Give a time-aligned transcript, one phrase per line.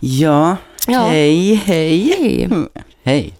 [0.00, 1.00] Ja, Ja.
[1.00, 2.14] hej, hej.
[2.18, 2.44] Hej.
[2.44, 2.68] Mm,
[3.04, 3.34] Hej.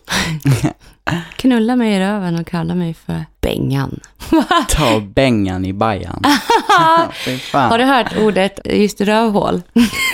[1.36, 4.00] Knulla mig i röven och kalla mig för Bengan.
[4.68, 6.22] Ta bängan i bajan.
[7.52, 9.62] Har du hört ordet just rövhål?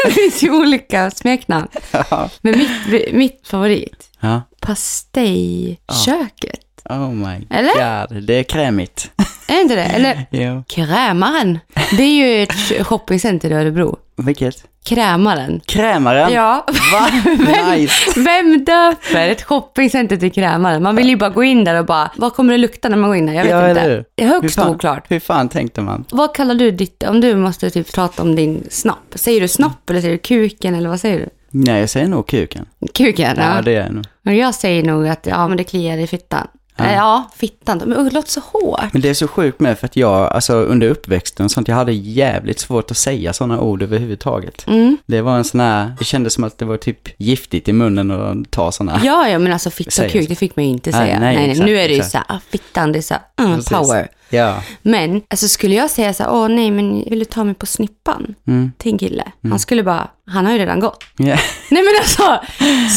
[0.07, 1.69] det finns ju olika smeknamn.
[1.91, 2.31] Ja.
[2.43, 2.71] Men mitt,
[3.13, 4.43] mitt favorit, Ja.
[4.61, 6.61] pastejköket.
[6.91, 8.07] Oh my Eller?
[8.09, 9.11] god, det är krämigt.
[9.49, 9.83] Är inte det?
[9.85, 10.63] Eller Jo.
[10.69, 11.59] Krämaren.
[11.97, 13.99] Det är ju ett shoppingcenter i Örebro.
[14.17, 14.65] Vilket?
[14.85, 15.61] Krämaren.
[15.67, 16.33] Krämaren?
[16.33, 16.67] Ja.
[16.93, 17.09] Va?
[17.39, 18.21] Vem, Nice.
[18.21, 20.83] vem döper ett shoppingcenter till Krämaren?
[20.83, 23.11] Man vill ju bara gå in där och bara, vad kommer det lukta när man
[23.11, 23.33] går in där?
[23.35, 23.81] Jag vet Ja, inte.
[23.81, 24.05] eller?
[24.15, 25.05] Det är Hur högst fan- oklart.
[25.09, 26.05] Hur fan tänkte man?
[26.11, 29.13] Vad kallar du ditt, om du måste typ prata om din snopp?
[29.15, 31.29] Säger du snopp eller säger du kuken eller vad säger du?
[31.51, 32.67] Nej, jag säger nog kuken.
[32.95, 33.55] Kuken, ja.
[33.57, 34.05] Ja, det är nog.
[34.23, 36.47] Men jag säger nog att ja, men det kliar i fittan.
[36.77, 36.93] Ja.
[36.93, 37.79] Ja, fittan.
[37.79, 38.93] Men det låter så hårt.
[38.93, 41.77] Men det är så sjukt med för att jag, alltså under uppväxten och sånt, jag
[41.77, 44.67] hade jävligt svårt att säga sådana ord överhuvudtaget.
[44.67, 44.97] Mm.
[45.07, 48.11] Det var en sån här, det kändes som att det var typ giftigt i munnen
[48.11, 49.01] att ta sådana.
[49.05, 51.21] Ja, ja, men alltså fitta och kuk, det fick man ju inte Nej, säga.
[51.21, 52.13] nej, Nej, nej, exakt, nu är det ju exakt.
[52.13, 54.09] så här, ah, fittan, det är så här, mm, power.
[54.31, 54.63] Ja.
[54.83, 57.67] Men, alltså skulle jag säga så här, åh nej, men vill du ta mig på
[57.67, 58.35] snippan?
[58.47, 58.73] Mm.
[58.79, 59.25] Till en kille.
[59.51, 61.05] Han skulle bara, han har ju redan gått.
[61.17, 61.25] Ja.
[61.71, 62.41] Nej men alltså,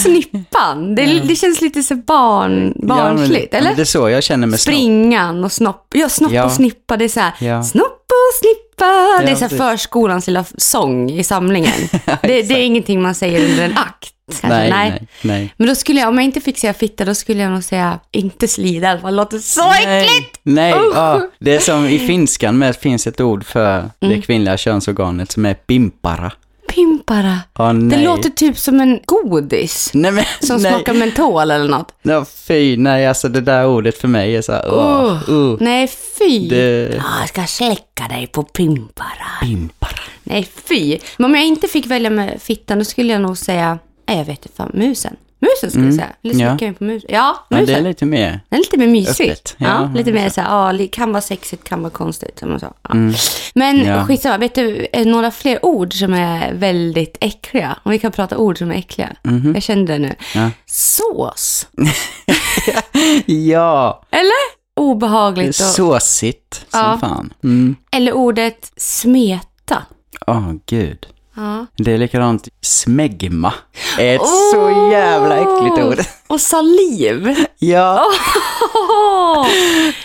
[0.03, 3.75] snippan, det, det känns lite så barn, barnsligt, ja, men, eller?
[3.75, 4.73] Det är så jag känner med snopp.
[4.73, 5.87] Springan och snopp.
[5.95, 6.45] Ja, snopp Ja.
[6.45, 6.97] och snippa.
[6.97, 7.63] Det är så här, Ja.
[7.63, 9.21] snopp och snippa.
[9.25, 11.73] det är så här förskolans lilla sång i samlingen.
[12.21, 14.13] det, det är ingenting man säger under en akt.
[14.31, 14.47] Kanske.
[14.47, 15.53] Nej, nej, nej.
[15.57, 17.99] Men då skulle jag, om jag inte fick säga fitta, då skulle jag nog säga
[18.11, 19.11] inte slida i alla fall.
[19.11, 20.39] Det låter så äckligt!
[20.43, 20.95] Nej, Usch.
[20.95, 23.89] ja, det är som i finskan med finns ett ord för Mm.
[23.99, 26.31] det kvinnliga könsorganet som är pimpara.
[26.69, 27.39] Pimpara.
[27.73, 27.97] Nej.
[27.97, 29.89] Det låter typ som en godis.
[29.93, 30.71] Nej men, Som nej.
[30.71, 31.91] smakar mentol eller något.
[32.01, 35.57] Ja, fy, nej alltså det där ordet för mig är så här, åh, Uh.
[35.59, 35.87] Nej,
[36.19, 36.49] fy.
[36.49, 36.93] det...
[36.97, 39.07] Ja, jag ska släcka dig på pimpara.
[39.41, 39.99] Pimpara.
[40.23, 40.97] Nej, fy.
[41.17, 44.25] Men om jag inte fick välja med fittan, då skulle jag nog säga, nej jag
[44.25, 45.15] vet inte fan, musen.
[45.39, 46.09] Musen skulle jag säga.
[46.23, 46.39] Mm.
[46.39, 46.49] Ja.
[46.57, 47.09] slicka mig på musen.
[47.13, 47.65] Ja, Ja, musen.
[47.75, 48.29] det är lite mer.
[48.49, 49.25] Den är lite mer mysig.
[49.29, 49.55] Öppet.
[49.57, 52.59] Ja, Ja, lite mer så här, ja, kan vara sexigt, kan vara konstigt, som man
[52.59, 52.73] sa.
[52.81, 52.91] Ja.
[52.91, 53.13] Mm.
[53.55, 54.05] Men Ja.
[54.05, 57.77] skitsamma, vet du, är det några fler ord som är väldigt äckliga?
[57.83, 59.09] Om vi kan prata ord som är äckliga.
[59.53, 60.15] Jag kände det nu.
[60.35, 60.49] Ja.
[60.65, 61.67] Sås.
[63.25, 64.57] Ja, Eller?
[64.75, 65.49] Obehagligt.
[65.49, 66.97] Och, såsigt som Ja.
[67.01, 67.33] fan.
[67.43, 67.75] Mm.
[67.91, 69.83] eller ordet smeta.
[70.27, 71.07] Åh, gud.
[71.37, 71.65] Ja.
[71.75, 73.53] Det är likadant, smegma.
[73.99, 74.51] Ett Åh!
[74.53, 76.05] så jävla äckligt ord.
[76.27, 77.45] Och saliv.
[77.59, 78.05] Ja.
[78.73, 79.47] Åh!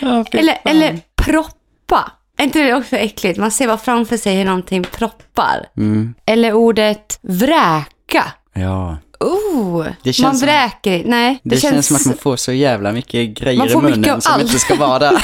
[0.00, 2.12] Ja, Eller, eller proppa.
[2.38, 3.38] Är inte det också äckligt?
[3.38, 5.66] Man ser bara framför sig hur någonting proppar.
[5.76, 6.14] Mm.
[6.26, 8.24] Eller ordet vräka.
[8.52, 8.96] Ja.
[9.22, 11.02] Oh, Det känns man som- vräker.
[11.06, 11.86] Nej, Det, känns...
[11.86, 14.42] som att man får så jävla mycket grejer i munnen som allt.
[14.42, 15.22] inte ska vara där.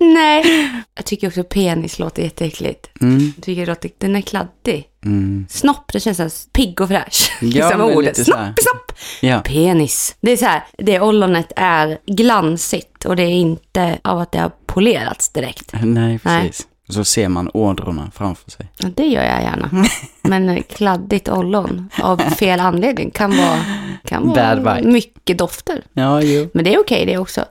[0.14, 0.70] Nej.
[0.94, 2.90] Jag tycker också penis låter jätteäckligt.
[3.00, 3.32] Mm.
[3.36, 4.86] Jag tycker det låter, den är kladdig.
[5.04, 5.46] Mm.
[5.50, 7.32] Snopp, det känns så här pigg och fräsch.
[7.40, 8.16] Ja, liksom ordet.
[8.16, 8.92] Snopp, snopp.
[9.20, 9.40] Ja.
[9.40, 10.16] Penis.
[10.20, 14.38] Det är så här, det ollonet är glansigt och det är inte av att det
[14.38, 15.70] har polerats direkt.
[15.82, 16.66] Nej, precis.
[16.90, 18.66] Och så ser man ådrorna framför sig.
[18.78, 19.84] Ja, det gör jag gärna.
[20.22, 23.58] Men kladdigt ollon av fel anledning kan vara,
[24.04, 25.82] kan vara mycket dofter.
[25.92, 26.48] Ja, jo.
[26.54, 27.44] Men det är okej det också.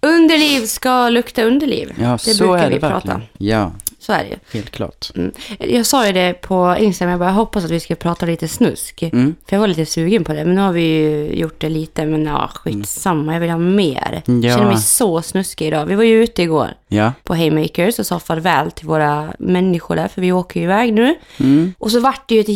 [0.00, 1.92] Underliv ska lukta underliv.
[2.00, 3.16] Ja, det så brukar är det vi prata verkligen.
[3.20, 3.26] om.
[3.38, 4.36] Ja, Så är det ju.
[4.52, 5.10] helt klart.
[5.16, 5.32] Mm.
[5.58, 9.02] Jag sa ju det på Instagram, jag bara hoppas att vi ska prata lite snusk.
[9.02, 9.34] Mm.
[9.48, 12.06] För jag var lite sugen på det, men nu har vi ju gjort det lite,
[12.06, 14.22] men ja, skitsamma, jag vill ha mer.
[14.26, 14.56] Jag Ja.
[14.56, 15.86] känner mig så snuskig idag.
[15.86, 17.12] Vi var ju ute igår Ja.
[17.24, 21.14] på Haymakers och sa farväl till våra människor där, för vi åker ju iväg nu.
[21.40, 21.74] Mm.
[21.78, 22.48] Och så vart det ju ett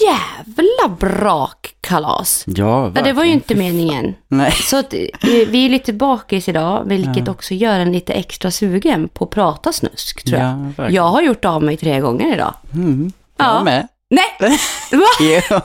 [0.00, 2.44] jävla brakkalas.
[2.46, 3.34] Ja, Ja, det var ju verkligen.
[3.34, 4.14] inte meningen.
[4.28, 4.52] Nej.
[4.52, 5.00] Så att, eh,
[5.48, 9.72] vi är lite bakis idag, vilket också gör en lite extra sugen på att prata
[9.72, 10.48] snusk, tror jag.
[10.50, 10.94] Ja, verkligen.
[10.94, 12.54] jag har gjort av mig tre gånger idag.
[12.74, 13.12] Mm.
[13.36, 13.54] Ja.
[13.54, 13.88] Jag med.
[14.10, 14.58] Nej!
[14.92, 15.62] Va?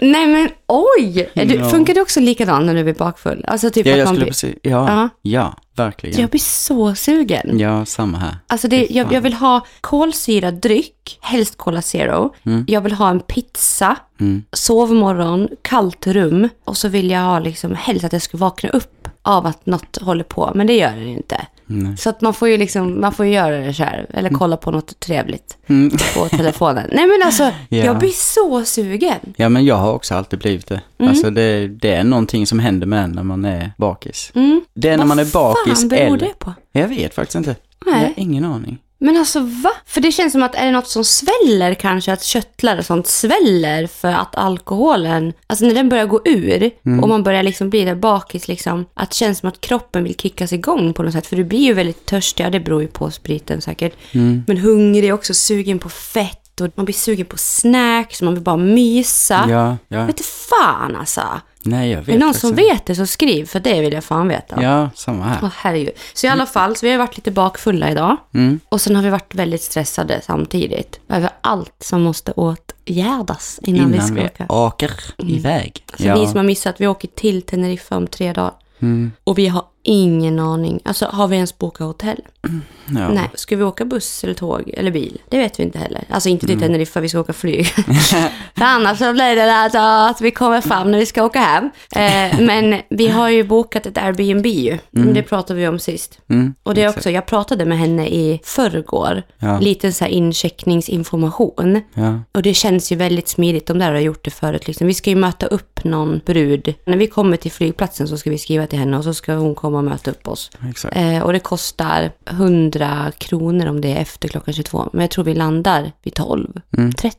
[0.00, 1.30] Nej men oj!
[1.34, 1.68] Du, Ja.
[1.70, 3.44] Funkar det också likadant när du blir bakfull?
[3.48, 4.30] Alltså typ Ja, att jag man skulle blir...
[4.32, 4.54] precis...
[4.62, 5.08] Ja, Ja.
[5.22, 6.20] ja, verkligen.
[6.20, 7.58] Jag blir så sugen.
[7.58, 8.36] Ja, samma här.
[8.46, 12.34] Alltså det, jag, jag vill ha kolsyrad dryck, helst Cola Zero.
[12.66, 14.42] Jag vill ha en pizza, Mm.
[14.52, 16.48] sovmorgon, kallt rum.
[16.64, 19.98] Och så vill jag ha liksom, helst att jag ska vakna upp av att något
[20.02, 20.52] håller på.
[20.54, 21.46] Men det gör det ju inte.
[21.70, 21.96] Nej.
[21.96, 24.06] Så att man får ju liksom, man får ju göra det själv.
[24.10, 25.90] Eller kolla på något trevligt Mm.
[26.14, 26.88] på telefonen.
[26.92, 27.84] Nej men alltså, Ja.
[27.84, 29.18] jag blir så sugen.
[29.36, 30.80] Ja, men jag har också alltid blivit det.
[30.98, 31.10] Mm.
[31.10, 34.32] Alltså det, det är någonting som händer med en när man är bakis.
[34.34, 34.60] Mm.
[34.74, 36.18] Det är när Vad man är bakis fan beror eller...
[36.18, 36.54] det på?
[36.72, 37.56] Jag vet faktiskt inte.
[37.86, 37.94] Nej.
[38.00, 38.78] Jag har ingen aning.
[39.00, 39.70] Men alltså va?
[39.86, 43.06] För det känns som att är det något som sväller kanske, att köttlar och sånt
[43.06, 47.00] sväller för att alkoholen, alltså när den börjar gå ur Mm.
[47.00, 50.14] och man börjar liksom bli där bakis liksom, att det känns som att kroppen vill
[50.16, 51.26] kickas igång på något sätt.
[51.26, 53.92] För du blir ju väldigt törstig, ja det beror ju på spriten säkert.
[54.12, 54.44] Mm.
[54.46, 56.60] Men hungrig också, sugen på fett.
[56.60, 59.44] och man blir sugen på snacks, man vill bara mysa.
[59.48, 60.04] Ja, ja.
[60.04, 61.22] Vet du fan alltså.
[61.68, 62.62] Nej, jag vet Är det någon som inte.
[62.62, 64.62] vet det så skriv, för det vill jag fan veta.
[64.62, 65.38] Ja, samma här.
[65.42, 65.92] Åh, herregud.
[66.14, 68.16] Så i alla fall, så vi har varit lite bakfulla idag.
[68.34, 68.60] Mm.
[68.68, 71.00] Och sen har vi varit väldigt stressade samtidigt.
[71.08, 74.46] Över allt som måste åtgärdas innan, vi Innan ska vi åka.
[74.48, 75.84] åker iväg.
[75.98, 78.52] Så vi som har missat, vi åker till Teneriffa om tre dagar.
[78.80, 79.12] Mm.
[79.24, 80.80] Och vi har ingen aning.
[80.84, 82.20] Alltså har vi ens bokat hotell?
[82.98, 83.08] ja.
[83.08, 83.30] Nej.
[83.34, 85.18] Ska vi åka buss eller tåg eller bil?
[85.28, 86.04] Det vet vi inte heller.
[86.10, 86.68] Alltså inte till Mm.
[86.68, 87.66] Teneriffa, vi ska åka flyg.
[88.56, 91.70] För annars så blir det alltså att vi kommer fram när vi ska åka hem.
[91.96, 94.78] Eh, men vi har ju bokat ett Airbnb ju.
[94.90, 96.20] Det pratade vi om sist.
[96.30, 96.54] Mm.
[96.62, 99.22] Och det är också, jag pratade med henne i förrgår.
[99.38, 99.58] Ja.
[99.58, 101.82] Liten så här incheckningsinformation.
[101.94, 102.20] Ja.
[102.32, 103.66] Och det känns ju väldigt smidigt.
[103.66, 104.66] De där har gjort det förut.
[104.66, 104.86] Liksom.
[104.86, 106.74] Vi ska ju möta upp någon brud.
[106.84, 109.54] När vi kommer till flygplatsen så ska vi skriva till henne och så ska hon
[109.54, 110.50] komma och möta upp oss.
[110.92, 114.88] Eh, och det kostar 100 kronor om det är efter klockan 22.
[114.92, 116.92] Men jag tror vi landar vid 12, Mm.
[116.92, 117.18] 30.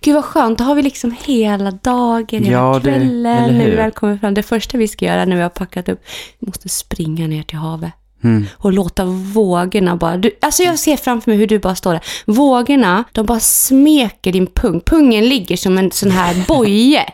[0.00, 3.64] Gud vad skönt, då har vi liksom hela dagen, hela Ja, det- kvällen eller när
[3.64, 4.34] vi väl kommer fram.
[4.34, 6.00] Det första vi ska göra när vi har packat upp,
[6.38, 7.92] vi måste springa ner till havet.
[8.24, 8.46] Mm.
[8.56, 10.16] Och låta vågorna bara...
[10.16, 12.02] Du, alltså jag ser framför mig hur du bara står där.
[12.26, 14.80] Vågorna, de bara smeker din pung.
[14.80, 17.04] Pungen ligger som en sån här boje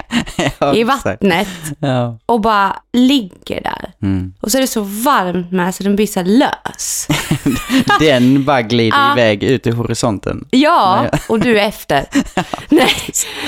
[0.58, 1.48] Ja, i vattnet
[1.78, 2.18] Ja.
[2.26, 3.92] och bara ligger där.
[4.02, 4.34] Mm.
[4.40, 7.08] Och så är det så varmt med så den blir så lös.
[8.00, 10.44] Den bara glider iväg ut i horisonten.
[10.50, 12.04] Ja, och du är efter.
[12.68, 12.94] Nej.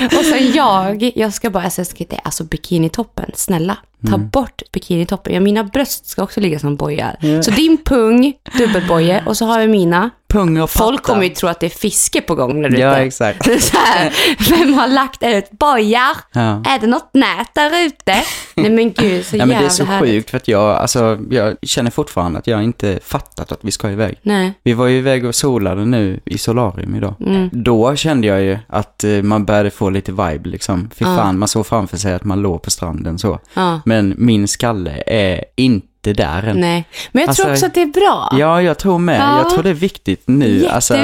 [0.05, 3.77] Och sen jag, jag ska bara, alltså, jag ska, alltså bikinitoppen, snälla.
[4.07, 4.29] Ta Mm.
[4.29, 5.33] bort bikinitoppen.
[5.33, 7.41] Ja, mina bröst ska också ligga som bojar.
[7.41, 10.09] Så din pung, dubbelboje, och så har vi mina.
[10.29, 11.13] Pung och Folk patta.
[11.13, 13.01] kommer ju tro att det är fiske på gång när du är Ja, ute.
[13.01, 13.45] exakt.
[13.63, 14.13] Så här,
[14.49, 16.17] vem har lagt ut bojar?
[16.33, 16.41] Ja.
[16.65, 18.15] Är det något nät där ute?
[18.55, 20.11] Nej men gud, så Ja, men det är så härligt.
[20.11, 23.89] sjukt för att jag, alltså, jag känner fortfarande att jag inte fattat att vi ska
[23.91, 24.19] iväg.
[24.21, 24.53] Nej.
[24.63, 27.13] Vi var ju iväg och solade nu i solarium idag.
[27.19, 27.49] Mm.
[27.51, 30.89] Då kände jag ju att eh, man började få lite vibe liksom.
[30.95, 31.15] Fy Ja.
[31.15, 33.39] fan, man såg framför sig att man låg på stranden så.
[33.53, 33.81] Ja.
[33.85, 36.59] Men min skalle är inte där än.
[36.59, 36.85] Nej.
[37.11, 38.29] Men jag tror Alltså, också att det är bra.
[38.39, 39.19] Ja, jag tror med.
[39.21, 39.37] Ja.
[39.37, 40.67] Jag tror det är viktigt nu.
[40.67, 40.95] Alltså,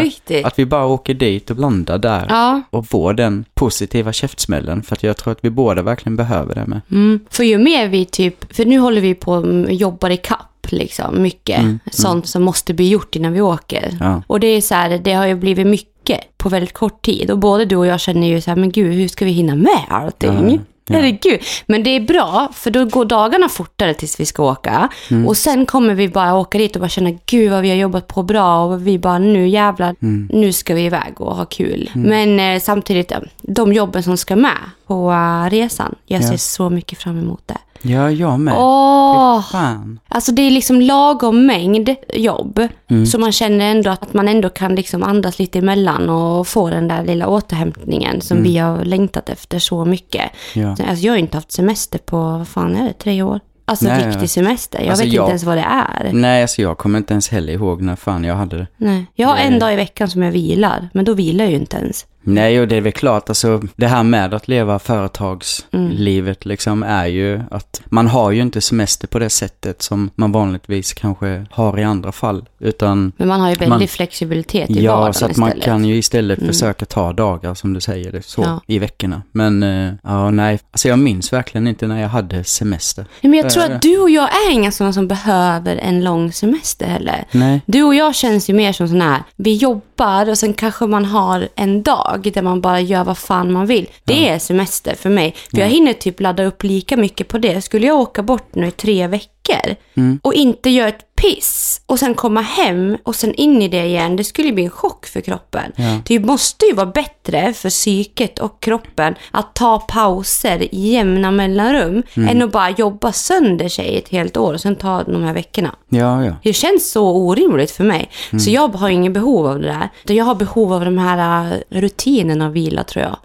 [0.44, 2.26] att vi bara åker dit och landar där.
[2.30, 2.62] Ja.
[2.70, 4.84] Och får den positiva käftsmällen.
[4.84, 6.82] För att jag tror att vi båda verkligen behöver det med.
[6.92, 7.20] Mm.
[7.30, 11.22] För ju mer vi typ, för nu håller vi på och jobbar i kapp liksom,
[11.22, 11.62] mycket.
[11.92, 13.84] Sånt som måste bli gjort innan vi åker.
[13.88, 14.22] Mm, Ja.
[14.28, 17.32] Och det är så här, det har ju blivit mycket på väldigt kort tid.
[17.32, 19.56] Och både du och jag känner ju så här, men gud, hur ska vi hinna
[19.56, 20.62] med allting?
[20.88, 21.02] Ja, ja.
[21.02, 21.40] Herregud.
[21.66, 24.90] Men det är bra, för då går dagarna fortare tills vi ska åka.
[25.12, 25.28] Mm.
[25.28, 28.08] Och sen kommer vi bara åka dit och bara känna, gud vad vi har jobbat
[28.08, 28.64] på bra.
[28.66, 30.30] Och vi bara, nu jävlar, Mm.
[30.34, 31.92] nu ska vi iväg och ha kul.
[31.94, 34.58] Men eh, samtidigt, ja, de jobben som ska med
[34.88, 36.28] på eh, resan, jag Ja.
[36.28, 37.58] ser så mycket fram emot det.
[37.86, 38.54] Ja, jag med.
[38.58, 39.42] Åh!
[39.52, 40.00] Fan.
[40.08, 42.68] Alltså det är liksom lagom mängd jobb.
[42.90, 43.06] Mm.
[43.06, 46.88] Så man känner ändå att man ändå kan liksom andas lite emellan och få den
[46.88, 48.52] där lilla återhämtningen som Mm.
[48.52, 50.32] vi har längtat efter så mycket.
[50.56, 50.70] Ja.
[50.70, 53.40] Alltså jag har ju inte haft semester på, vad fan är det, tre år?
[53.66, 54.80] Alltså Nej, riktig semester.
[54.82, 56.10] Jag Alltså, vet jag- inte ens vad det är.
[56.14, 58.68] Nej, alltså jag kommer inte ens heller ihåg när fan jag hade det.
[58.78, 59.06] Nej.
[59.16, 61.58] Jag har en Det- dag i veckan som jag vilar, men då vilar jag ju
[61.60, 62.06] inte ens.
[62.26, 67.06] Nej, och det är väl klart, alltså det här med att leva företagslivet liksom är
[67.06, 71.80] ju att man har ju inte semester på det sättet som man vanligtvis kanske har
[71.80, 72.46] i andra fall.
[72.60, 75.66] Utan Men man har ju väldigt Man- flexibilitet i ja, vardagen så att man istället.
[75.66, 78.62] kan ju istället försöka ta dagar som du säger det, så Ja.
[78.68, 79.22] i veckorna.
[79.32, 83.06] Men eh, ja, nej, alltså jag minns verkligen inte när jag hade semester.
[83.22, 83.76] Men jag tror Eh.
[83.76, 87.26] att du och jag är inga sådana som behöver en lång semester heller.
[87.32, 87.62] Nej.
[87.66, 91.06] Du och jag känns ju mer som sån här, vi jobbar och sen kanske man
[91.06, 93.90] har en dag där man bara gör vad fan man vill.
[94.04, 95.36] Det är semester för mig.
[95.52, 97.62] För jag hinner typ ladda upp lika mycket på det.
[97.62, 99.76] Skulle jag åka bort nu i tre veckor
[100.22, 104.16] och inte göra ett piss och sen komma hem och sen in i det igen,
[104.16, 105.72] det skulle bli en chock för kroppen.
[105.76, 106.00] Ja.
[106.06, 112.04] Det måste ju vara bättre för psyket och kroppen att ta pauser i jämna mellanrum
[112.16, 115.76] än att bara jobba sönder sig ett helt år och sen ta de här veckorna.
[115.90, 116.36] Ja, ja.
[116.44, 118.10] Det känns så orimligt för mig.
[118.40, 120.16] Så jag har ingen behov av det där.
[120.16, 123.18] Jag har behov av de här äh, rutinerna och vila tror jag.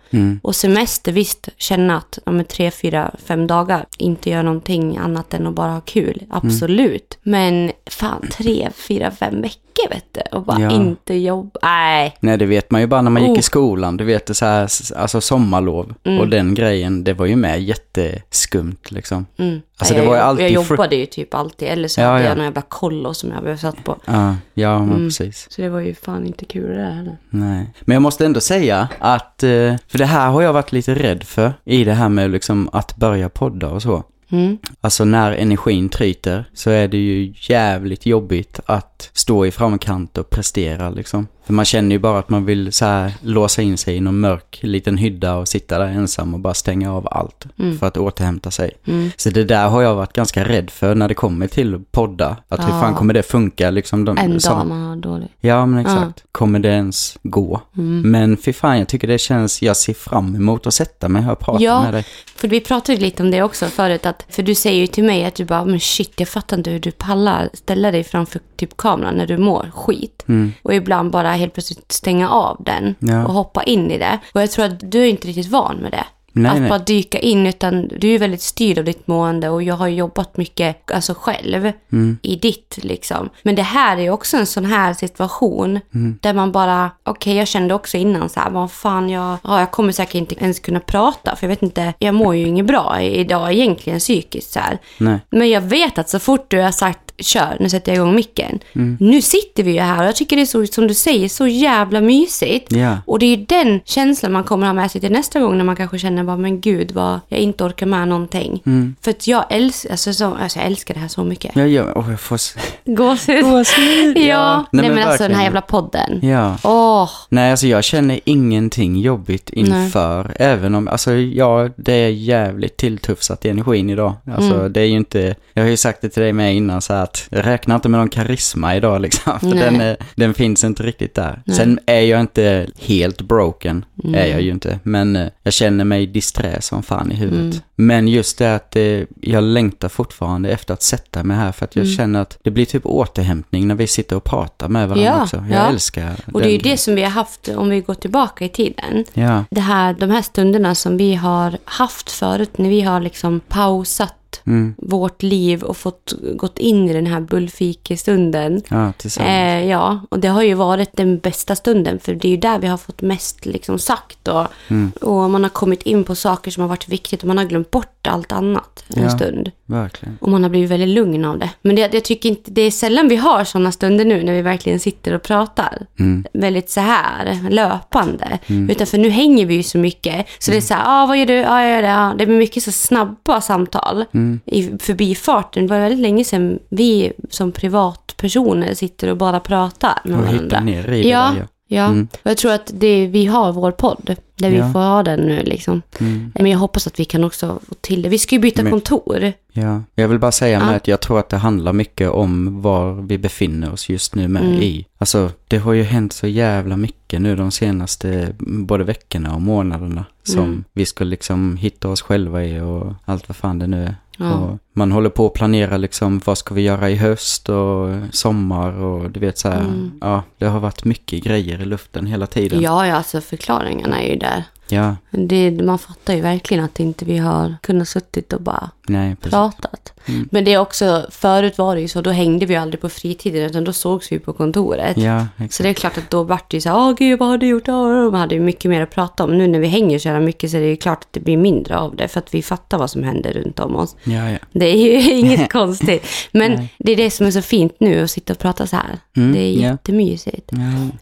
[0.42, 5.46] Och semester, visst, känna att men tre, fyra, fem dagar inte göra någonting annat än
[5.46, 6.22] att bara ha kul.
[6.30, 7.18] Absolut.
[7.22, 10.36] Men fan, tre, fyra, fem veckor vet du.
[10.36, 10.70] Och bara Ja.
[10.70, 11.60] inte jobba.
[11.62, 12.16] Nej.
[12.20, 13.38] Nej, det vet man ju bara när man gick Oh.
[13.38, 13.96] i skolan.
[13.96, 16.18] Du vet, det så här, alltså sommarlov Mm.
[16.20, 19.26] och den grejen, det var ju med jätteskumt liksom.
[19.36, 19.60] Mm.
[19.78, 21.68] Alltså, det var ju jag- alltid Jag jobbade ju typ alltid.
[21.68, 22.28] Eller så Ja, hade ja.
[22.28, 23.96] jag någon jävla kollo som jag blev satt på.
[24.04, 24.98] Ja, ja Mm.
[24.98, 25.46] precis.
[25.50, 27.16] Så det var ju fan inte kul det där heller.
[27.30, 27.66] Nej.
[27.80, 31.24] Men jag måste ändå säga att, eh, för det här har jag varit lite rädd
[31.24, 34.02] för i det här med liksom att börja podda och så.
[34.30, 34.58] Mm.
[34.80, 40.30] Alltså när energin tryter så är det ju jävligt jobbigt att stå i framkant och
[40.30, 41.26] prestera liksom.
[41.48, 44.20] För man känner ju bara att man vill så här låsa in sig i någon
[44.20, 47.78] mörk liten hydda och sitta där ensam och bara stänga av allt Mm.
[47.78, 48.70] för att återhämta sig.
[49.16, 52.36] Så det där har jag varit ganska rädd för när det kommer till podda.
[52.48, 52.80] Att hur Ja.
[52.80, 54.04] fan kommer det funka liksom?
[54.04, 55.30] De, En dag man har dåligt.
[55.40, 56.24] Ja, men exakt.
[56.32, 57.60] Kommer det ens gå?
[57.76, 58.10] Mm.
[58.10, 61.32] Men fy fan, jag tycker det känns, jag ser fram emot att sätta mig här
[61.32, 61.82] och prata Ja.
[61.82, 62.04] med dig.
[62.36, 64.06] För vi pratade lite om det också förut.
[64.06, 66.70] Att, för du säger ju till mig att du bara, men shit, jag fattar inte
[66.70, 70.24] hur du pallar ställa dig framför typ kameran när du mår skit.
[70.62, 73.26] Och ibland bara helt plötsligt stänga av den Ja.
[73.26, 74.18] och hoppa in i det.
[74.34, 76.04] Och jag tror att du är inte riktigt van med det.
[76.32, 76.68] Nej, att nej.
[76.68, 80.36] bara dyka in, utan du är väldigt styrd av ditt mående och jag har jobbat
[80.36, 82.18] mycket alltså själv Mm.
[82.22, 83.28] i ditt liksom.
[83.42, 86.18] Men det här är också en sån här situation Mm.
[86.22, 89.70] där man bara, okej jag kände också innan så här, vad fan jag, ja, jag
[89.70, 93.00] kommer säkert inte ens kunna prata för jag vet inte, jag mår ju inget bra
[93.00, 94.78] idag egentligen psykiskt så här.
[94.98, 95.18] Nej.
[95.30, 98.58] Men jag vet att så fort du har sagt kör, nu sätter jag igång micken.
[98.72, 98.96] Mm.
[99.00, 101.46] Nu sitter vi ju här och jag tycker det är så, som du säger, så
[101.46, 102.72] jävla mysigt.
[102.72, 102.96] Ja.
[103.06, 105.64] Och det är ju den känslan man kommer ha med sig till nästa gång när
[105.64, 108.62] man kanske känner bara, men gud vad jag inte orkar med någonting.
[108.66, 108.94] Mm.
[109.00, 111.56] För att jag älskar, alltså, så, alltså, jag älskar det här så mycket.
[111.56, 112.38] Ja, ja, och jag får...
[112.84, 113.44] Gåshud.
[113.44, 114.22] Gåshud, ja.
[114.26, 114.56] ja.
[114.56, 116.20] Nej, Nej, men, men alltså den här jävla podden.
[116.22, 116.56] Ja.
[116.62, 120.32] Åh, Nej, alltså jag känner ingenting jobbigt inför.
[120.36, 124.12] Även om, alltså ja, det är jävligt tilltufsat i energin idag.
[124.36, 124.72] Alltså Mm.
[124.72, 127.06] det är ju inte, jag har ju sagt det till dig med innan så här
[127.08, 129.40] att jag räknar inte med någon karisma idag liksom.
[129.40, 131.42] För den, är, den finns inte riktigt där.
[131.44, 131.56] Nej.
[131.56, 134.14] Sen är jag inte helt broken, Mm.
[134.14, 134.78] är jag ju inte.
[134.82, 137.40] Men eh, jag känner mig disträ som fan i huvudet.
[137.54, 137.62] Mm.
[137.76, 138.82] Men just det att eh,
[139.20, 141.96] jag längtar fortfarande efter att sätta mig här för att jag Mm.
[141.96, 145.36] känner att det blir typ återhämtning när vi sitter och pratar med varandra Ja, också.
[145.50, 145.68] Jag ja.
[145.68, 148.48] älskar och det är ju det som vi har haft, om vi går tillbaka i
[148.48, 149.04] tiden.
[149.14, 149.44] Ja.
[149.50, 154.14] Det här, de här stunderna som vi har haft förut, när vi har liksom pausat
[154.46, 154.74] Mm.
[154.78, 158.62] vårt liv och fått gått in i den här bullfikestunden.
[158.68, 159.30] Ja, tillsammans.
[159.30, 162.58] Eh, ja, och det har ju varit den bästa stunden för det är ju där
[162.58, 164.90] vi har fått mest liksom sagt och, Mm.
[165.00, 167.70] och man har kommit in på saker som har varit viktigt och man har glömt
[167.70, 169.10] bort allt annat en Ja.
[169.10, 169.50] stund.
[169.66, 170.18] Verkligen.
[170.20, 171.50] Och man har blivit väldigt lugn av det.
[171.62, 174.42] Men det, jag tycker inte, det är sällan vi har sådana stunder nu när vi
[174.42, 175.86] verkligen sitter och pratar.
[175.98, 176.24] Mm.
[176.32, 178.38] Väldigt så här löpande.
[178.46, 180.26] Utan för nu hänger vi ju så mycket.
[180.38, 181.34] Så det är så här, ah, vad gör du?
[181.34, 181.88] Ja, jag gör det.
[181.88, 182.14] Ja.
[182.18, 184.04] Det blir mycket så snabba samtal
[184.44, 185.66] i förbifarten.
[185.66, 190.44] Det var väldigt länge sedan vi som privatpersoner sitter och bara pratar med Och varandra.
[190.44, 191.46] hitta ner i det ja, där, ja.
[191.70, 192.08] Ja, Mm.
[192.22, 194.72] och jag tror att det, vi har vår podd där vi Ja.
[194.72, 195.82] får ha den nu liksom.
[196.00, 196.32] Mm.
[196.34, 198.08] Men jag hoppas att vi kan också få till det.
[198.08, 199.32] Vi ska ju byta Men- kontor.
[199.52, 200.76] Ja, jag vill bara säga med Ja.
[200.76, 204.42] att jag tror att det handlar mycket om var vi befinner oss just nu med
[204.42, 204.54] Mm.
[204.62, 204.86] i.
[204.98, 210.04] Alltså, det har ju hänt så jävla mycket nu de senaste både veckorna och månaderna
[210.22, 210.64] som Mm.
[210.72, 213.94] vi ska liksom hitta oss själva i och allt vad fan det nu är.
[214.18, 214.58] Ja.
[214.72, 219.10] Man håller på att planera liksom vad ska vi göra i höst och sommar och
[219.10, 219.60] du vet så här.
[219.60, 219.92] Mm.
[220.00, 222.62] Ja, det har varit mycket grejer i luften hela tiden.
[222.62, 224.44] Ja, ja, alltså förklaringarna är ju där.
[224.68, 229.16] Ja, Det, man fattar ju verkligen att inte vi har kunnat suttit och bara nej,
[229.16, 229.30] precis.
[229.30, 229.92] pratat.
[230.08, 230.28] Mm.
[230.32, 233.42] Men det är också, förut var det ju så, då hängde vi aldrig på fritiden
[233.42, 234.96] utan då sågs vi på kontoret.
[234.96, 237.28] Ja, Så det är klart att då vart det ju så här, åh gud vad
[237.28, 237.68] har du gjort?
[237.68, 239.38] Åh, Man hade ju mycket mer att prata om.
[239.38, 241.36] Nu när vi hänger så jävla mycket så är det ju klart att det blir
[241.36, 243.96] mindre av det för att vi fattar vad som händer runt om oss.
[244.04, 244.38] Ja, ja.
[244.52, 246.06] Det är ju inget konstigt.
[246.32, 248.98] Men det är det som är så fint nu att sitta och prata så här.
[249.16, 250.50] Mm, det är jättemysigt.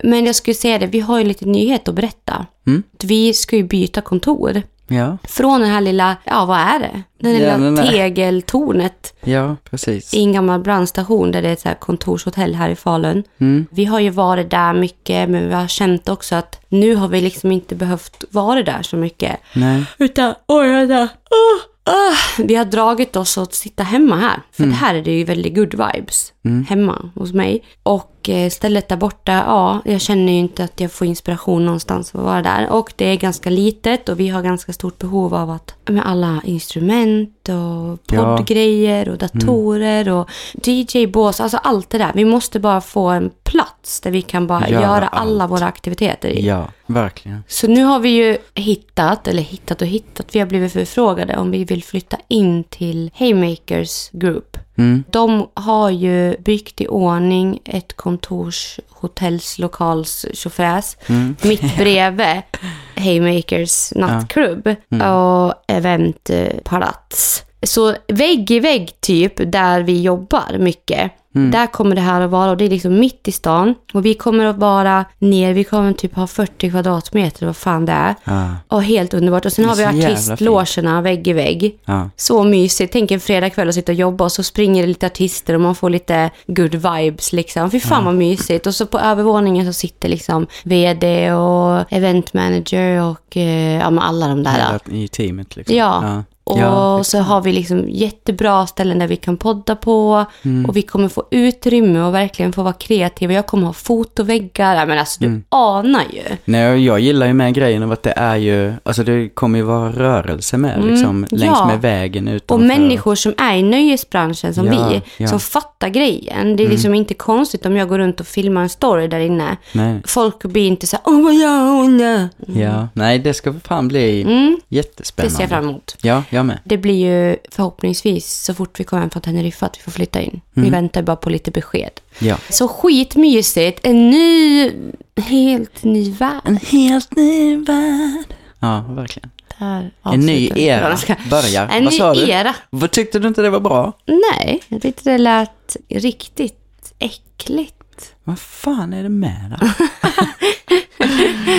[0.02, 2.46] Men jag skulle säga det, vi har ju lite nyhet att berätta.
[2.66, 2.82] Mm.
[3.04, 4.62] Vi ska ju byta kontor.
[4.88, 7.02] Ja, Från den här lilla, ja vad är det?
[7.18, 10.14] Den Ja, lilla den tegeltornet ja, precis.
[10.14, 13.24] i en gammal brandstation där det är ett så kontorshotell här i Falun.
[13.38, 13.66] Mm.
[13.70, 17.20] Vi har ju varit där mycket men vi har känt också att nu har vi
[17.20, 19.36] liksom inte behövt vara där så mycket.
[19.54, 19.84] Nej.
[19.98, 22.42] Utan, oj vänta, ah, ah.
[22.42, 24.42] Vi har dragit oss att sitta hemma här.
[24.52, 24.74] För Mm.
[24.74, 26.32] här är det ju väldigt good vibes
[26.68, 27.64] hemma hos mig.
[27.82, 32.14] Och eh, stället där borta, ja, jag känner ju inte att jag får inspiration någonstans
[32.14, 32.68] att vara där.
[32.70, 36.40] Och det är ganska litet och vi har ganska stort behov av att med alla
[36.44, 40.30] instrument och poddgrejer och datorer och
[40.64, 42.12] DJ-bås, alltså allt det där.
[42.14, 45.50] Vi måste bara få en plats där vi kan bara Göra göra alla allt.
[45.52, 46.46] våra aktiviteter i.
[46.46, 47.44] Ja, verkligen.
[47.48, 51.50] Så nu har vi ju hittat, eller hittat och hittat, vi har blivit förfrågade om
[51.50, 54.56] vi vill flytta in till Haymakers Group.
[54.78, 55.04] Mm.
[55.10, 61.36] De har ju byggt i ordning ett kontors, hotells, lokals tjofräs Mm.
[61.42, 62.42] mitt bredvid
[62.96, 65.12] Haymakers nattklubb Mm.
[65.12, 67.42] och eventpalats.
[67.62, 71.12] Så vägg i vägg typ, där vi jobbar mycket.
[71.36, 73.74] Där kommer det här att vara och det är liksom mitt i stan.
[73.94, 77.92] Och vi kommer att vara ner, vi kommer typ ha 40 kvadratmeter, vad fan det
[77.92, 78.14] är.
[78.24, 78.48] Ja.
[78.68, 79.44] Och helt underbart.
[79.46, 81.78] Och sen har vi artistlogerna vägg i vägg.
[81.84, 82.10] Ja.
[82.16, 82.92] Så mysigt.
[82.92, 85.74] Tänk en fredagkväll och sitta och jobba och så springer det lite artister och man
[85.74, 87.70] får lite good vibes liksom.
[87.70, 88.66] Fy fan vad mysigt.
[88.66, 93.98] Och så på övervåningen så sitter liksom vd och event manager och eh, ja, men
[93.98, 94.52] alla de där.
[94.52, 95.76] Hela I teamet liksom.
[95.76, 96.22] Ja.
[96.46, 100.24] Och Ja, så har vi liksom jättebra ställen där vi kan podda på.
[100.42, 100.66] Mm.
[100.66, 103.32] Och vi kommer få utrymme och verkligen få vara kreativa.
[103.32, 104.86] Jag kommer ha fotoväggar.
[104.86, 105.44] Men alltså du Mm.
[105.48, 106.22] anar ju.
[106.44, 109.64] Nej, jag gillar ju med grejen av att det är ju, alltså det kommer ju
[109.64, 111.54] vara rörelse med liksom, längs Mm.
[111.54, 111.66] ja.
[111.66, 112.66] med vägen Och utanför.
[112.66, 115.00] människor som är i nöjesbranschen som Ja, vi, ja.
[115.18, 115.28] Mm.
[115.28, 116.56] som fattar grejen.
[116.56, 119.56] Det är liksom inte konstigt om jag går runt och filmar en story där inne.
[119.72, 121.98] Nej, Folk blir inte så här, oh vad gör hon?
[121.98, 122.88] där?" ja.
[122.92, 125.34] Nej, det ska fan bli Mm, det jättespännande.
[125.36, 125.96] ser jag fram emot.
[126.02, 126.58] Ja, jag med.
[126.64, 130.20] Det blir ju förhoppningsvis så fort vi kommer hem från Teneriffa att vi får flytta
[130.20, 130.40] in.
[130.56, 130.64] Mm.
[130.64, 131.90] Vi väntar bara på lite besked.
[132.18, 132.36] Ja.
[132.50, 133.80] Så skitmysigt.
[133.82, 134.72] En ny,
[135.16, 136.40] helt ny värld.
[136.44, 138.34] En helt ny värld.
[138.60, 139.30] Ja, verkligen.
[139.58, 140.96] Där En ny era
[141.30, 141.68] börjar.
[141.68, 142.28] En Vad ny sa du?
[142.30, 142.54] era.
[142.70, 143.92] Vad tyckte du inte det var bra?
[144.06, 147.75] Nej, jag tyckte det lät riktigt äckligt.
[148.24, 149.70] Vad fan är det med dig?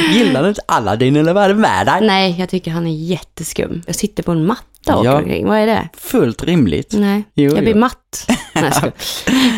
[0.13, 2.01] Gillar du inte Aladdin eller vad är det med dig?
[2.01, 3.82] Nej, jag tycker han är jätteskum.
[3.88, 5.12] Jag sitter på en matta och Ja.
[5.13, 5.48] åker omkring.
[5.48, 5.89] Vad är det?
[5.98, 6.94] Fullt rimligt.
[6.98, 7.79] Nej, Jo, jag blir jo.
[7.79, 8.29] matt.
[8.53, 8.91] Nej.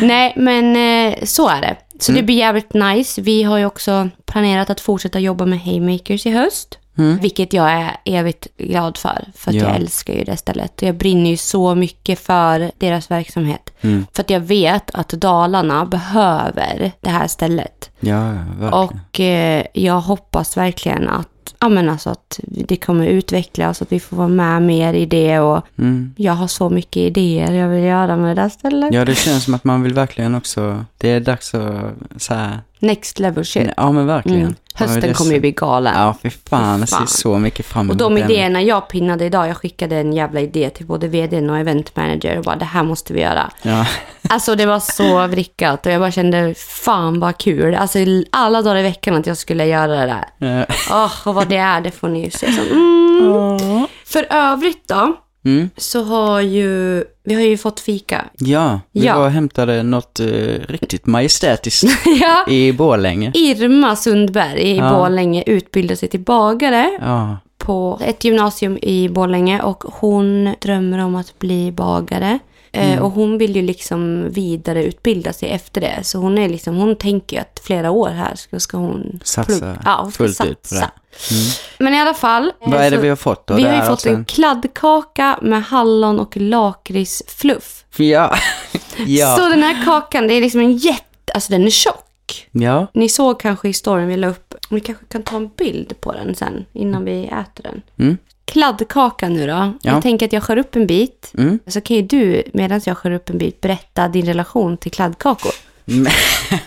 [0.02, 1.76] Nej, men eh, så är det.
[2.00, 2.22] Så Mm.
[2.22, 3.20] det blir jävligt nice.
[3.22, 6.78] Vi har ju också planerat att fortsätta jobba med Haymakers i höst.
[7.20, 9.24] Vilket jag är evigt glad för.
[9.34, 9.64] För att Mm.
[9.66, 9.70] Ja.
[9.72, 10.82] jag älskar ju det stället.
[10.82, 13.70] Jag brinner ju så mycket för deras verksamhet.
[13.80, 14.06] Mm.
[14.12, 17.90] För att jag vet att Dalarna behöver det här stället.
[18.00, 18.20] Ja,
[18.58, 18.72] verkligen.
[18.72, 24.00] Och eh, jag hoppas verkligen att, ja, men alltså att det kommer utvecklas, att vi
[24.00, 25.38] får vara med mer i det.
[25.40, 26.14] Och Mm.
[26.16, 28.94] jag har så mycket idéer jag vill göra med det där stället.
[28.94, 32.58] Ja, det känns som att man vill verkligen också, det är dags att så här,
[32.82, 33.68] Next level shit.
[33.76, 34.40] ja men verkligen.
[34.40, 34.54] Mm.
[34.78, 35.94] Ja, Hösten är kommer ju bli galen.
[35.96, 38.20] Ja, fy fan, jag ser så mycket fram Och emot de det.
[38.20, 42.38] idéerna jag pinnade idag, jag skickade en jävla idé till både vdn och event manager
[42.38, 43.50] och bara det här måste vi göra.
[43.62, 43.86] Ja,
[44.28, 47.74] Alltså det var så vrickat och jag bara kände fan vad kul.
[47.74, 47.98] Alltså
[48.32, 50.06] alla dagar i veckan att jag skulle göra det
[50.38, 50.56] där.
[50.58, 50.66] ja.
[50.90, 52.52] Åh, och vad det är, det får ni ju se.
[52.52, 53.86] Så, mm.
[54.04, 55.70] För övrigt då, Mm.
[55.76, 58.24] så har ju, vi har ju fått fika.
[58.38, 59.18] ja vi Ja.
[59.18, 60.26] var och hämtade något eh,
[60.68, 61.84] riktigt majestätiskt
[62.20, 62.52] ja.
[62.52, 63.32] i Borlänge.
[63.34, 64.90] Irma Sundberg i Ja.
[64.90, 71.14] Borlänge utbildar sig till bagare Ja, på ett gymnasium i Borlänge och hon drömmer om
[71.14, 72.38] att bli bagare.
[72.72, 73.02] Eh, Mm.
[73.04, 75.98] Och hon vill ju liksom vidareutbilda sig efter det.
[76.02, 79.44] Så hon är liksom, hon tänker ju att flera år här ska, ska hon Satsa
[79.58, 79.82] plugga.
[79.84, 80.90] Ja, hon ska fullt ut på satsa.
[81.28, 81.34] det.
[81.34, 81.50] Mm.
[81.78, 82.52] Men i alla fall.
[82.60, 83.54] Vad är det vi har fått då?
[83.54, 87.84] Vi har ju fått alltså en kladdkaka med hallon och lakritsfluff.
[87.96, 88.34] Ja.
[89.06, 89.36] ja.
[89.36, 91.32] Så den här kakan, det är liksom en jätte...
[91.34, 92.48] Alltså den är tjock.
[92.50, 92.86] Ja.
[92.94, 94.54] Ni såg kanske i storyn vi la upp.
[94.70, 97.82] Vi kanske kan ta en bild på den sen innan vi äter den.
[97.98, 98.18] Mm.
[98.50, 99.52] Kladdkaka nu då.
[99.52, 99.74] Ja.
[99.80, 101.32] Jag tänker att jag skär upp en bit.
[101.38, 101.58] Mm.
[101.66, 105.52] Så kan ju du, medan jag skär upp en bit, berätta din relation till kladdkakor.
[105.84, 106.12] Men,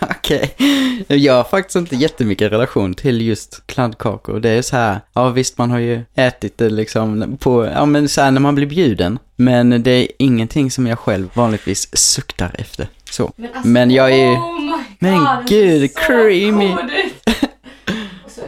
[0.00, 0.54] Okej.
[1.08, 4.40] Jag har faktiskt inte jättemycket relation till just kladdkakor.
[4.40, 8.08] Det är så här, ja visst man har ju ätit det liksom på, ja men
[8.08, 9.18] så här när man blir bjuden.
[9.36, 12.88] Men det är ingenting som jag själv vanligtvis suktar efter.
[13.10, 13.32] Så.
[13.64, 16.76] Men, jag är ju, Oh my Men gud, creamy.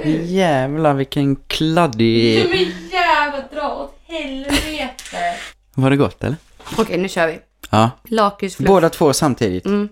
[0.04, 0.06] God.
[0.24, 2.58] jävlar vilken kladdig, Men
[2.92, 5.34] jävla dra åt helvete.
[5.74, 6.36] var det gott eller?
[6.78, 7.38] Okej, nu kör vi.
[7.70, 7.90] Ja.
[8.08, 8.68] Lakritsfluff.
[8.68, 9.66] Båda två samtidigt.
[9.66, 9.88] Mm.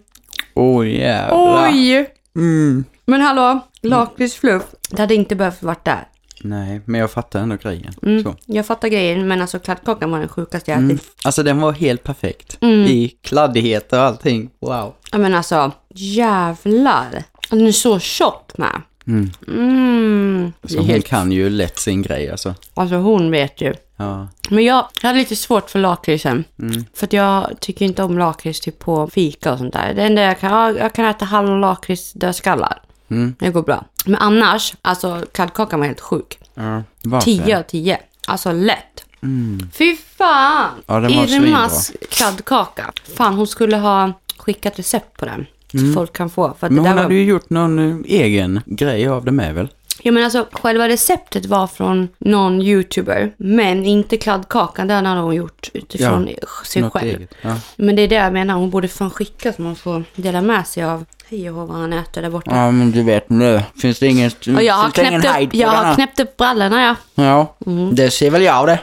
[0.54, 1.68] Oj jävlar.
[1.72, 2.10] Oj!
[2.36, 2.84] Mm.
[3.06, 4.62] Men hallå, lakritsfluff.
[4.90, 6.08] Det hade inte behövt varit där.
[6.40, 7.94] Nej, men jag fattar ändå grejen.
[8.02, 8.22] Mm.
[8.22, 8.34] Så.
[8.46, 10.96] Jag fattar grejen, men alltså kladdkakan var den sjukaste jag Mm.
[10.96, 11.10] ätit.
[11.24, 12.58] Alltså den var helt perfekt.
[12.60, 12.80] Mm.
[12.86, 14.50] I kladdighet och allting.
[14.60, 14.94] Wow.
[15.12, 17.22] Ja men alltså, jävlar.
[17.50, 18.82] Den är så tjock med.
[19.06, 19.30] Mm.
[19.48, 20.52] Mm.
[20.62, 22.54] Det Så är hon helt, kan ju lätt sin grej alltså.
[22.74, 23.74] alltså hon vet ju.
[23.96, 24.28] Ja.
[24.50, 26.44] Men jag, jag hade lite svårt för lakritsen.
[26.58, 26.84] Mm.
[26.94, 29.94] För att jag tycker inte om lakrits typ på fika och sånt där.
[29.94, 32.82] Det enda jag kan, ja, jag kan äta hallon, lakrits, dödskallar.
[33.10, 33.34] Mm.
[33.38, 33.84] Det går bra.
[34.04, 36.38] Men annars, alltså kladdkakan var helt sjuk.
[36.54, 36.82] ja.
[37.02, 37.24] Varför?
[37.24, 37.98] 10 av 10.
[38.26, 39.04] Alltså lätt.
[39.22, 39.70] Mm.
[39.72, 40.70] Fy fan!
[40.86, 42.92] Ja, Irmas kladdkaka.
[43.16, 45.46] Fan, hon skulle ha skickat recept på den.
[45.80, 46.54] Så folk kan få.
[46.60, 46.76] För Mm.
[46.76, 47.20] Men hon där hade var...
[47.20, 49.68] ju gjort någon eh, egen grej av det med väl?
[50.02, 53.34] Ja men alltså, själva receptet var från någon youtuber.
[53.36, 56.28] Men inte kladdkakan, den hade hon gjort utifrån
[56.64, 57.26] sig Något själv.
[57.42, 57.56] Ja.
[57.76, 60.66] Men det är det jag menar, hon borde fan skicka så man får dela med
[60.66, 62.50] sig av hej och vad han äter där borta.
[62.50, 63.62] ja, men du vet nu.
[63.82, 66.36] Finns det ingen, Och jag har ingen knäppt hejd upp, på jag har knäppt upp
[66.36, 66.96] brallorna ja.
[67.14, 67.56] Ja,
[67.92, 68.78] det ser väl jag det.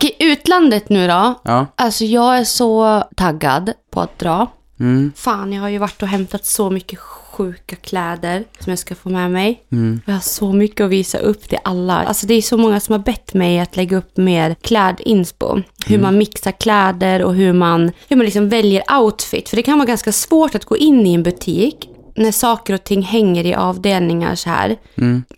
[0.00, 1.34] I utlandet nu då.
[1.44, 1.66] Ja.
[1.76, 4.46] Alltså jag är så taggad på att dra.
[4.80, 5.12] Mm.
[5.16, 9.08] Fan, jag har ju varit och hämtat så mycket sjuka kläder som jag ska få
[9.08, 9.62] med mig.
[9.72, 10.00] Mm.
[10.06, 11.94] Jag har så mycket att visa upp till alla.
[11.94, 15.62] Alltså det är så många som har bett mig att lägga upp mer klädinspo.
[15.86, 19.48] Hur man mixar kläder och hur man, hur man liksom väljer outfit.
[19.48, 22.84] För det kan vara ganska svårt att gå in i en butik när saker och
[22.84, 24.76] ting hänger i avdelningar så här.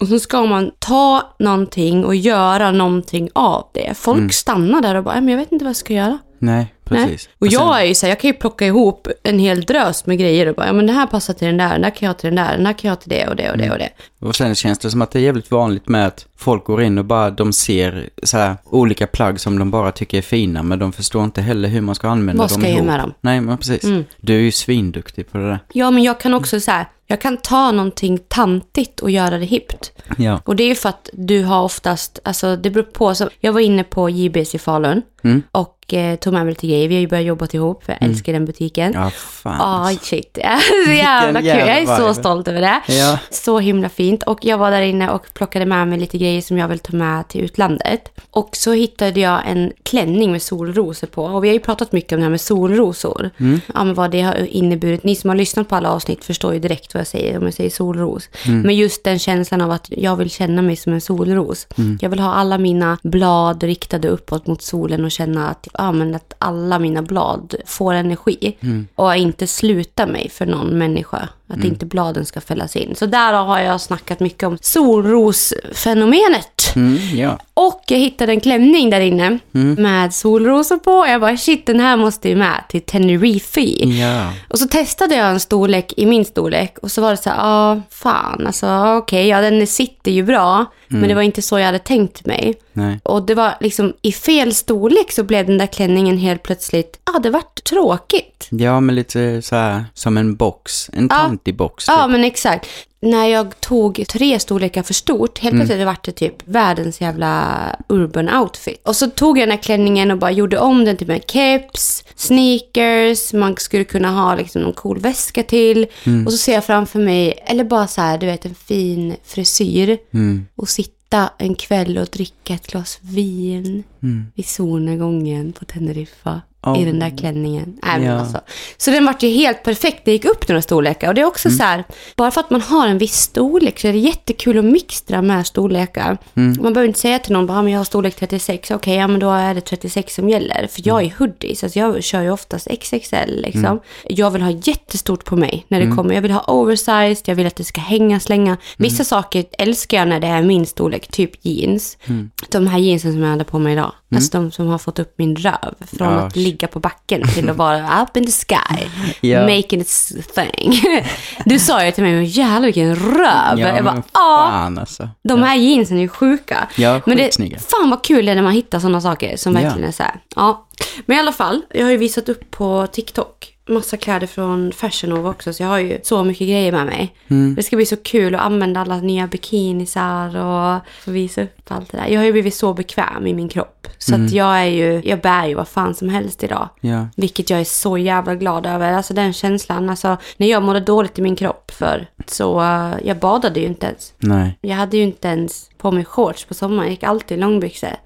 [0.01, 3.95] Och så ska man ta någonting och göra någonting av det.
[3.97, 6.19] Folk stannar där och bara, "Ja, men jag vet inte vad jag ska göra.
[6.39, 6.75] Nej.
[6.97, 7.29] Precis.
[7.39, 10.07] Och sen- jag är ju så här, jag kan ju plocka ihop en hel drös
[10.07, 12.07] med grejer och bara, ja men det här passar till den där, den där kan
[12.07, 13.59] jag ha till den där, den där kan jag ha till det och det och
[13.59, 13.89] det och det.
[14.21, 16.99] Och sen känns det som att det är jävligt vanligt med att folk går in
[16.99, 20.79] och bara, de ser så här olika plagg som de bara tycker är fina, men
[20.79, 23.15] de förstår inte heller hur man ska använda Vad dem ska jag göra med dem?
[23.21, 23.83] Nej, men precis.
[24.21, 25.59] Du är ju svinduktig på det där.
[25.73, 29.45] Ja, men jag kan också så här, jag kan ta någonting tantigt och göra det
[29.45, 29.93] hippt.
[30.19, 30.41] Ja.
[30.45, 33.15] Och det är ju för att du har oftast, alltså det beror på.
[33.15, 35.43] Så jag var inne på JBs i Falun Mm.
[35.53, 36.89] och eh, tog med mig lite grejer.
[36.89, 38.93] Vi har ju börjat jobba ihop, för jag älskar den butiken.
[38.95, 39.61] Ja, fan.
[39.61, 40.39] Ah, shit.
[40.87, 41.49] så jävla kul.
[41.49, 42.81] Jag är så stolt över det.
[42.89, 43.19] Ja.
[43.31, 44.10] Så himla fint.
[44.27, 46.97] Och jag var där inne och plockade med mig lite grejer som jag vill ta
[46.97, 48.09] med till utlandet.
[48.31, 51.25] Och så hittade jag en klänning med solrosor på.
[51.25, 53.31] Och vi har ju pratat mycket om det här med solrosor.
[53.75, 55.05] Ja, men vad det har inneburit.
[55.05, 57.55] Ni som har lyssnat på alla avsnitt förstår ju direkt vad jag säger om jag
[57.55, 58.29] säger solros.
[58.47, 61.67] Men just den känslan av att jag vill känna mig som en solros.
[62.01, 66.15] Jag vill ha alla mina blad riktade uppåt mot solen och känna att, ja, men
[66.15, 68.57] att alla mina blad får energi.
[68.95, 71.29] Och inte sluta mig för någon människa.
[71.51, 72.95] Att inte bladen ska fällas in.
[72.95, 76.77] Så där har jag snackat mycket om solrosfenomenet.
[76.77, 77.39] Mm, ja.
[77.55, 79.39] Och jag hittade en klänning där inne
[79.79, 81.07] med solrosor på.
[81.09, 83.61] Jag bara shit, den här måste ju med till Tenerife.
[83.87, 84.33] Ja.
[84.49, 87.37] Och så testade jag en storlek i min storlek och så var det så här,
[87.37, 90.67] ja ah, fan alltså okej, ja den sitter ju bra.
[90.93, 92.55] Men det var inte så jag hade tänkt mig.
[92.73, 93.01] Nej.
[93.03, 97.19] Och det var liksom i fel storlek så blev den där klänningen helt plötsligt, ja
[97.19, 98.49] det vart tråkigt.
[98.51, 100.91] Ja, men lite så här som en box.
[100.93, 101.17] En Ja.
[101.41, 101.85] Tantig box.
[101.89, 102.13] Ja, typ.
[102.13, 102.67] men exakt.
[103.03, 108.29] När jag tog tre storlekar för stort, helt plötsligt vart det typ världens jävla urban
[108.35, 108.81] outfit.
[108.85, 112.05] Och så tog jag den här klänningen och bara gjorde om den till en keps,
[112.17, 115.87] sneakers, man skulle kunna ha liksom någon cool väska till.
[116.27, 119.99] Och så ser jag framför mig, eller bara så här, du vet en fin frisyr.
[120.15, 120.47] Mm.
[120.57, 124.27] Och sitta en kväll och dricka ett glas vin Mm.
[124.35, 126.41] vid solnedgången på Teneriffa.
[126.63, 126.83] Oh.
[126.83, 127.79] I den där klänningen.
[127.83, 128.13] Men Ja.
[128.21, 128.41] alltså.
[128.77, 130.03] Så den vart ju helt perfekt.
[130.05, 131.09] Det gick upp några storlekar.
[131.09, 131.59] Och det är också Mm.
[131.59, 131.85] så här,
[132.17, 135.47] bara för att man har en viss storlek så är det jättekul att mixtra med
[135.47, 136.19] storlekar.
[136.37, 136.63] Mm.
[136.63, 138.71] Man behöver inte säga till någon, bara, "Ja, men jag har storlek 36.
[138.71, 140.67] Okej, ja men då är det 36 som gäller.
[140.71, 141.13] För jag Mm.
[141.13, 143.81] är hoodies, alltså jag kör ju oftast XXL liksom.
[144.09, 145.97] Jag vill ha jättestort på mig när det Mm.
[145.97, 146.15] kommer.
[146.15, 148.57] Jag vill ha oversized, jag vill att det ska hänga, slänga.
[148.77, 151.97] Vissa saker älskar jag när det är min storlek, typ jeans.
[152.07, 152.31] Mm.
[152.51, 153.93] De här jeansen som jag hade på mig idag.
[154.15, 155.75] Alltså de som har fått upp min röv.
[155.97, 158.87] Från Ja, att ligga på backen till att vara up in the sky.
[159.21, 159.41] Ja.
[159.43, 160.81] Making its thing.
[161.45, 163.59] Du sa ju till mig, jävlar vilken röv.
[163.59, 164.49] Ja, jag bara, ja.
[164.51, 165.09] fan alltså.
[165.23, 166.69] De här jeansen är ju sjuka.
[166.77, 167.37] Ja, men det,
[167.71, 169.61] fan vad kul det är när man hittar sådana saker som Ja.
[169.61, 170.15] verkligen är så här.
[170.37, 170.67] Ja.
[171.07, 175.11] Men i alla fall, jag har ju visat upp på TikTok massa kläder från Fashion
[175.11, 175.53] Nova också.
[175.53, 177.15] Så jag har ju så mycket grejer med mig.
[177.29, 177.55] Mm.
[177.55, 181.93] Det ska bli så kul att använda alla nya bikinisar och få visa upp allt
[181.93, 182.07] det där.
[182.09, 183.87] Jag har ju blivit så bekväm i min kropp.
[183.99, 184.27] Så Mm.
[184.27, 186.69] att jag är ju, jag bär ju vad fan som helst idag.
[186.81, 187.09] Ja.
[187.17, 188.93] Vilket jag är så jävla glad över.
[188.93, 189.91] Alltså den känslan.
[189.91, 193.87] Alltså när jag mådde dåligt i min kropp för så uh, jag badade ju inte
[193.87, 194.13] ens.
[194.19, 194.59] Nej.
[194.61, 196.83] Jag hade ju inte ens på mig shorts på sommaren.
[196.83, 197.97] Jag gick alltid i långbyxor.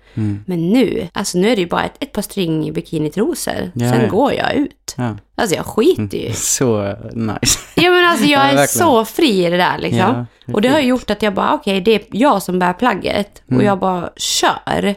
[0.47, 3.71] Men nu, alltså nu är det ju bara ett, ett par string bikinitrosor.
[3.75, 4.09] Ja, Sen ja.
[4.09, 4.95] går jag ut.
[4.97, 5.17] Ja.
[5.37, 6.33] Alltså jag skiter ju.
[6.35, 7.59] Så nice.
[7.75, 10.27] Ja men alltså jag Ja, är så fri i det där liksom.
[10.53, 13.43] Och det har gjort att jag bara, okej det är jag som bär plagget.
[13.51, 14.95] Och jag bara kör.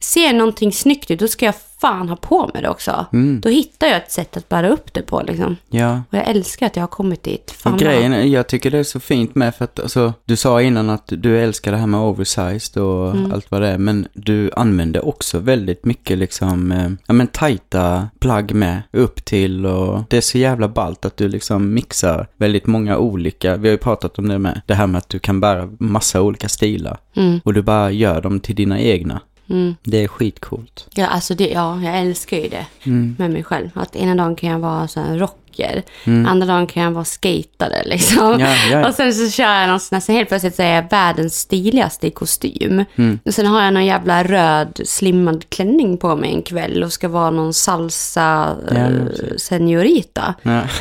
[0.00, 3.06] Ser någonting snyggt ut, då ska jag fan ha på mig det också.
[3.42, 5.56] Då hittar jag ett sätt att bära upp det på liksom.
[5.70, 6.02] Ja.
[6.10, 7.50] Och jag älskar att jag har kommit dit.
[7.50, 10.36] Fan Och grejen är, jag tycker det är så fint med för att alltså, du
[10.36, 13.32] sa innan att du älskar det här med oversized och Mm.
[13.32, 13.78] allt vad det är.
[13.78, 19.66] Men du använder också väldigt mycket liksom, eh, ja men tajta plagg med upp till
[19.66, 23.72] och det är så jävla ballt att du liksom mixar väldigt många olika, vi har
[23.72, 26.98] ju pratat om det med, det här med att du kan bära massa olika stilar.
[27.16, 27.40] Mm.
[27.44, 29.20] Och du bara gör dem till dina egna.
[29.50, 29.76] Mm.
[29.82, 30.86] Det är skitcoolt.
[30.94, 33.16] Ja, alltså det, ja, jag älskar ju det Mm.
[33.18, 33.70] med mig själv.
[33.74, 35.82] Att ena dagen kan jag vara så här rocker,
[36.28, 38.26] andra dagen kan jag vara skatare liksom.
[38.26, 38.40] Mm.
[38.40, 38.88] Ja, ja, ja.
[38.88, 41.34] Och sen så kör jag någon sån här, sen helt plötsligt så är jag världens
[41.40, 42.84] stiligaste i kostym.
[42.96, 43.18] Mm.
[43.24, 47.08] Och sen har jag någon jävla röd slimmad klänning på mig en kväll och ska
[47.08, 48.90] vara någon salsa Ja, eh,
[49.36, 50.34] seniorita.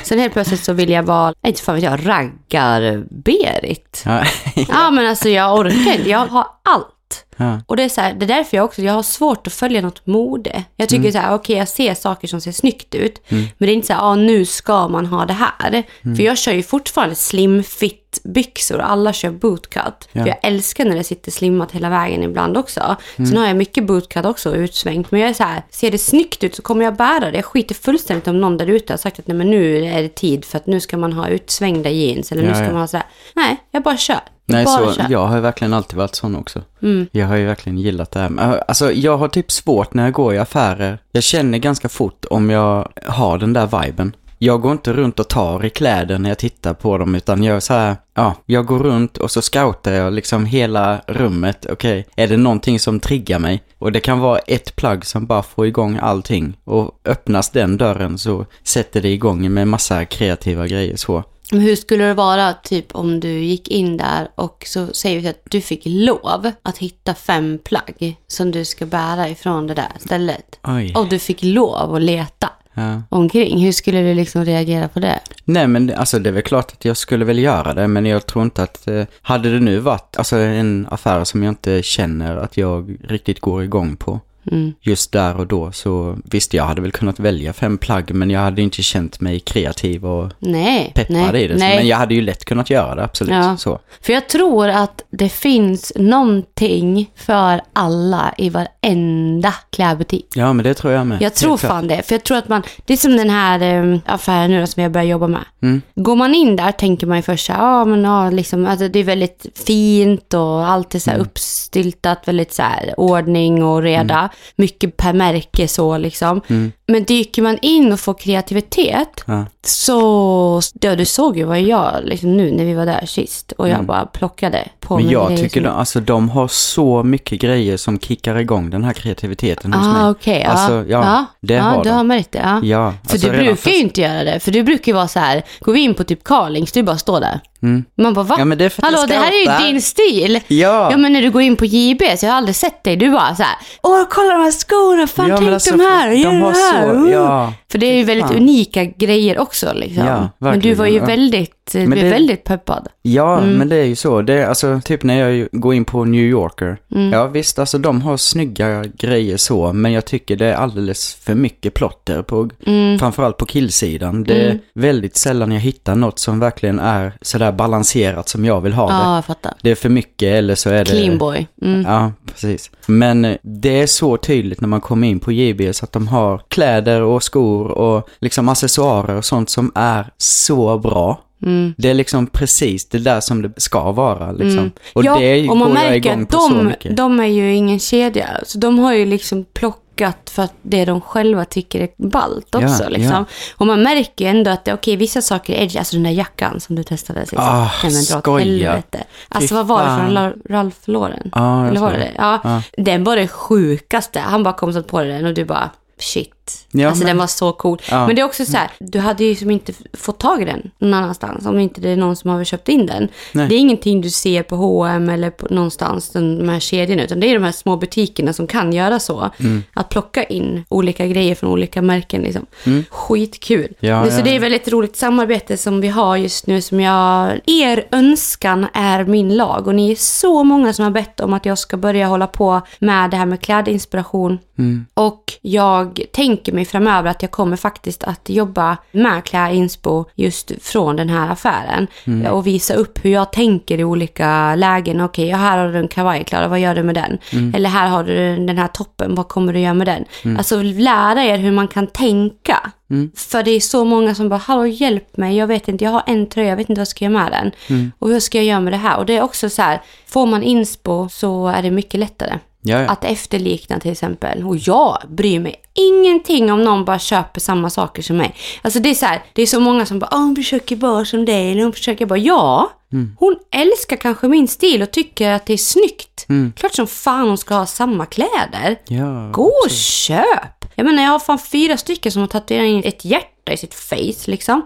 [0.03, 4.01] Sen helt plötsligt så vill jag vara, inte fan vet jag, raggar-Berit.
[4.05, 4.23] Ja.
[4.69, 7.23] Ja men alltså jag orkar inte, jag har allt.
[7.37, 7.61] Ja.
[7.65, 9.81] Och det är så här, det är därför jag också, jag har svårt att följa
[9.81, 10.63] något mode.
[10.75, 13.73] Jag tycker så här, okej jag ser saker som ser snyggt ut, men det är
[13.73, 15.83] inte så här, ja nu ska man ha det här.
[16.15, 20.09] För jag kör ju fortfarande slim fit byxor och alla kör bootcut.
[20.11, 20.21] Ja.
[20.21, 22.95] För jag älskar när det sitter slimmat hela vägen ibland också.
[23.15, 25.11] Sen har jag mycket bootcut också utsvängt.
[25.11, 27.35] Men jag är så här, ser det snyggt ut så kommer jag bära det.
[27.37, 30.15] Jag skiter fullständigt om någon där ute har sagt att nej men nu är det
[30.15, 32.31] tid för att nu ska man ha utsvängda jeans.
[32.31, 32.71] Eller nu Ja, ska ja.
[32.71, 33.05] man ha så här.
[33.35, 34.19] Nej, jag bara kör.
[34.45, 35.05] Nej, bara så kör.
[35.09, 36.61] jag har verkligen alltid varit sån också.
[36.81, 37.07] Mm.
[37.11, 38.29] Jag jag har ju verkligen gillat det här.
[38.29, 40.99] Men, eh, Alltså, jag har typ svårt när jag går i affärer.
[41.11, 44.15] Jag känner ganska fort om jag har den där viben.
[44.37, 47.63] Jag går inte runt och tar i kläder när jag tittar på dem, utan jag
[47.63, 51.65] så här, ja, jag går runt och så scoutar jag liksom hela rummet.
[51.71, 53.63] Okej, är det någonting som triggar mig?
[53.77, 56.57] Och det kan vara ett plagg som bara får igång allting.
[56.63, 61.23] Och öppnas den dörren så sätter det igång med massa kreativa grejer så.
[61.51, 65.27] Men hur skulle det vara typ om du gick in där och så säger vi
[65.27, 69.91] att du fick lov att hitta fem plagg som du ska bära ifrån det där
[69.99, 70.59] stället.
[70.63, 70.93] Oj.
[70.95, 73.01] Och du fick lov att leta Ja.
[73.09, 73.59] omkring.
[73.65, 75.19] Hur skulle du liksom reagera på det?
[75.45, 78.25] Nej men alltså det är väl klart att jag skulle väl göra det men jag
[78.25, 82.37] tror inte att, eh, hade det nu varit alltså en affär som jag inte känner
[82.37, 84.19] att jag riktigt går igång på
[84.51, 84.73] Mm.
[84.81, 88.39] just där och då så visst jag hade väl kunnat välja fem plagg men jag
[88.39, 90.91] hade inte känt mig kreativ och Nej.
[90.95, 91.55] peppad nej, i det.
[91.55, 91.77] Nej.
[91.77, 93.33] men jag hade ju lätt kunnat göra det absolut.
[93.33, 93.57] Ja.
[93.57, 93.79] Så.
[94.01, 100.27] För jag tror att det finns någonting för alla i varenda klädbutik.
[100.35, 101.21] Ja men det tror jag med.
[101.21, 102.01] Jag tror fan det.
[102.07, 103.61] För jag tror att man, det är som den här
[103.93, 105.45] eh, affären nu som jag börjar jobba med.
[105.61, 105.81] Mm.
[105.95, 108.87] Går man in där tänker man ju först så här, ja men ja, liksom, alltså,
[108.87, 111.19] det är väldigt fint och allt är så Mm.
[111.19, 111.25] här
[111.67, 114.29] uppstyltat, väldigt så här ordning och reda.
[114.55, 116.41] Mycket per märke så liksom.
[116.47, 116.71] Mm.
[116.87, 119.45] Men dyker man in och får kreativitet Ja.
[119.69, 123.69] Så, ja du såg ju vad jag liksom nu när vi var där sist och
[123.69, 125.05] jag bara plockade på Mm.
[125.05, 128.69] Men mig jag tycker som- de, alltså, de har så mycket grejer som kickar igång
[128.69, 129.95] den här kreativiteten hos mig.
[130.03, 130.41] Ah, okej.
[130.45, 130.49] ja.
[130.49, 131.95] Alltså, ja, det ja, har du de.
[131.95, 132.39] har märkt det.
[132.43, 132.59] Ja.
[132.63, 134.39] Ja, För alltså du brukar först- ju inte göra det.
[134.39, 136.97] För du brukar ju vara så här, går vi in på typ Carlings, du bara
[136.97, 137.39] står där.
[137.61, 137.85] Mm.
[137.97, 138.35] Man bara, va?
[138.39, 140.39] Ja, men det är Hallå, det här är ju din stil.
[140.47, 140.91] Ja.
[140.91, 142.95] Ja, men när du går in på JB så jag har aldrig sett dig.
[142.95, 146.09] Du bara så här, åh, kolla de här skorna, fan Ja, tänk alltså, de här,
[146.09, 146.87] de gör har det här.
[146.93, 147.53] så- uh." ja.
[147.71, 148.35] För det är ju väldigt fan.
[148.37, 150.05] unika grejer också liksom.
[150.05, 151.05] Ja, men du var ju ja.
[151.05, 152.87] väldigt, du Men är det- väldigt peppad.
[153.01, 153.53] Ja, Mm.
[153.53, 154.21] men det är ju så.
[154.21, 156.77] Det är alltså typ när jag går in på New Yorker.
[156.95, 157.11] Mm.
[157.13, 161.35] Ja visst, alltså de har snygga grejer så, men jag tycker det är alldeles för
[161.35, 162.99] mycket plotter på, Mm.
[162.99, 164.23] framförallt på killsidan.
[164.23, 168.73] Det är väldigt sällan jag hittar något som verkligen är sådär balanserat som jag vill
[168.73, 168.93] ha det.
[168.93, 169.53] Ja, jag fattar.
[169.61, 170.91] Det är för mycket eller så är det...
[170.91, 171.47] Clean boy.
[171.61, 171.81] Mm.
[171.81, 172.71] Ja, precis.
[172.87, 176.41] Men eh, det är så tydligt när man kommer in på JBS att de har
[176.47, 181.23] kläder och skor och liksom accessoarer och sånt som är så bra.
[181.43, 181.73] Mm.
[181.77, 184.71] Det är liksom precis det där som det ska vara liksom.
[184.93, 186.97] Och ja, det och man går jag märker igång att på så de, mycket.
[186.97, 188.27] de är ju ingen kedja.
[188.43, 192.83] Så de har ju liksom plockat för att det de själva tycker är ballt också.
[192.83, 193.11] Ja, liksom.
[193.13, 193.25] ja.
[193.57, 195.77] Och man märker ju ändå att det, okej, vissa saker är edgy.
[195.77, 197.33] Alltså den där jackan som du testade sist.
[197.37, 199.03] Ah, Nej, men dra åt helvete.
[199.29, 201.31] Alltså vad var det från Ralph Lauren?
[201.35, 202.11] Jag Eller var det?
[202.17, 202.39] Ja.
[202.43, 202.61] Ja.
[202.77, 204.19] Den var det sjukaste.
[204.19, 206.33] Han bara kom så på den och du bara, shit.
[206.71, 207.81] Ja, alltså men- den var så cool.
[207.91, 208.07] Ja.
[208.07, 210.71] Men det är också så här, du hade ju som inte fått tag i den
[210.79, 213.07] någon annanstans om inte det är någon som har köpt in den.
[213.31, 213.47] Nej.
[213.47, 217.19] Det är ingenting du ser på H&M eller på någonstans, den- de här kedjorna, utan
[217.19, 219.29] det är de här små butikerna som kan göra så.
[219.39, 219.63] Mm.
[219.73, 222.45] Att plocka in olika grejer från olika märken liksom.
[222.89, 223.59] Skitkul.
[223.59, 223.73] Mm.
[223.79, 224.23] Ja, Men så ja.
[224.23, 229.03] det är väldigt roligt samarbete som vi har just nu som jag, er önskan är
[229.03, 232.07] min lag och ni är så många som har bett om att jag ska börja
[232.07, 234.39] hålla på med det här med klädinspiration.
[234.57, 234.85] Mm.
[234.93, 240.95] Och jag tänker mig framöver att jag kommer faktiskt att jobba med klädinspo just från
[240.95, 241.87] den här affären.
[242.07, 242.33] Mm.
[242.33, 245.01] Och visa upp hur jag tänker i olika lägen.
[245.01, 247.17] Okej, här har du en kavaj Klara, vad gör du med den?
[247.33, 247.55] Mm.
[247.55, 250.37] Eller här har du den här toppen, vad kommer du göra med den?
[250.37, 252.71] Alltså lära er hur man kan tänka.
[252.89, 253.11] Mm.
[253.15, 256.03] För det är så många som bara, hallå hjälp mig, jag vet inte, jag har
[256.05, 257.51] en tröja, jag vet inte vad jag ska göra med den.
[257.69, 257.91] Mm.
[257.99, 258.97] Och hur ska jag göra med det här?
[258.97, 262.39] Och det är också så här, får man inspo så är det mycket lättare.
[262.61, 262.89] Ja, ja.
[262.89, 264.43] Att efterlikna till exempel.
[264.43, 268.35] Och jag bryr mig ingenting om någon bara köper samma saker som mig.
[268.61, 271.05] Alltså det är så här, det är så många som bara, "Åh, hon försöker vara
[271.05, 272.71] som dig, eller hon försöker bara, ja.
[273.19, 276.25] Hon älskar kanske min stil och tycker att det är snyggt.
[276.55, 278.79] Klart som fan hon ska ha samma kläder.
[278.87, 279.29] ja.
[279.31, 280.56] Gå och köp!
[280.79, 283.73] Jag menar, jag har fan fyra stycken som har tatuerat in ett hjärta i sitt
[283.73, 284.61] face liksom.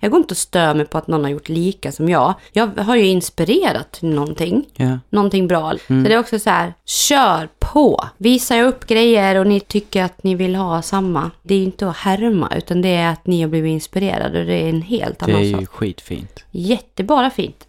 [0.00, 2.34] Jag går inte och stör mig på att någon har gjort lika som jag.
[2.52, 4.64] Jag har ju inspirerat till någonting.
[4.76, 4.98] Ja.
[5.10, 5.72] Någonting bra.
[5.86, 8.04] Så det är också så här, kör på!
[8.16, 11.30] Visar jag upp grejer och ni tycker att ni vill ha samma.
[11.42, 14.46] Det är ju inte att härma, utan det är att ni har blivit inspirerade och
[14.46, 15.60] det är en helt Det annan är sak.
[15.60, 16.44] ju skitfint.
[16.50, 17.66] Jättebara fint.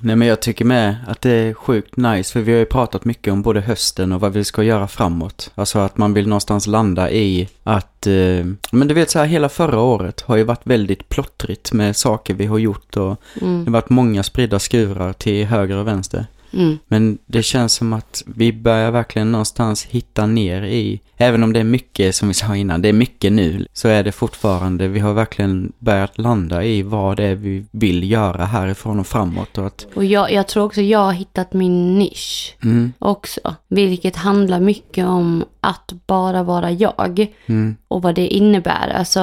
[0.00, 3.04] Nej men jag tycker med att det är sjukt nice för vi har ju pratat
[3.04, 5.50] mycket om både hösten och vad vi ska göra framåt.
[5.54, 9.48] Alltså att man vill någonstans landa i att, eh, men du vet så här hela
[9.48, 13.64] förra året har ju varit väldigt plottrigt med saker vi har gjort och Mm.
[13.64, 16.26] det har varit många spridda skurar till höger och vänster.
[16.52, 16.78] Mm.
[16.88, 21.60] Men det känns som att vi börjar verkligen någonstans hitta ner i, även om det
[21.60, 25.00] är mycket som vi sa innan, det är mycket nu, så är det fortfarande, vi
[25.00, 29.66] har verkligen börjat landa i vad det är vi vill göra härifrån och framåt och
[29.66, 33.54] att, Och jag, jag tror också jag har hittat min nisch mm, också.
[33.68, 37.26] Vilket handlar mycket om att bara vara jag.
[37.46, 38.88] mm, Och vad det innebär.
[38.94, 39.20] Alltså,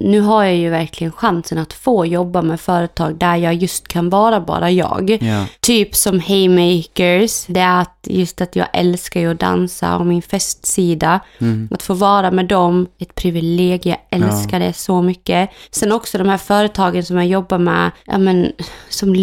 [0.00, 4.10] nu har jag ju verkligen chansen att få jobba med företag där jag just kan
[4.10, 5.18] vara bara jag.
[5.22, 7.44] ja, Typ som Haymakers.
[7.46, 11.20] Det är att just att jag älskar ju att dansa och min festsida.
[11.40, 13.96] mm, Att få vara med dem, ett privilegium.
[14.10, 15.50] Jag älskar det så mycket.
[15.70, 18.52] Sen också de här företagen som jag jobbar med, ja men
[18.88, 19.14] som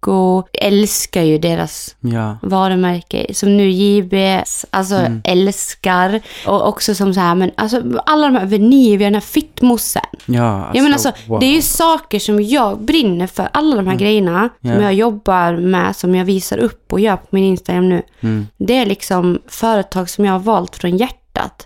[0.00, 3.34] Lyko, älskar ju deras ja, varumärke.
[3.34, 5.20] Som nu JBS, alltså Mm.
[5.24, 6.20] älskar.
[6.46, 10.02] Och också som så här, men alltså alla de här Venivia, den här fittmossen.
[10.26, 11.40] ja, Ja men alltså, wow.
[11.40, 13.48] det är ju saker som jag brinner för.
[13.52, 14.82] Alla de här grejerna som Ja.
[14.82, 18.02] jag jobbar med, som jag visar upp och gör på min Instagram nu.
[18.20, 18.46] Mm.
[18.58, 21.20] Det är liksom företag som jag har valt från hjärtat.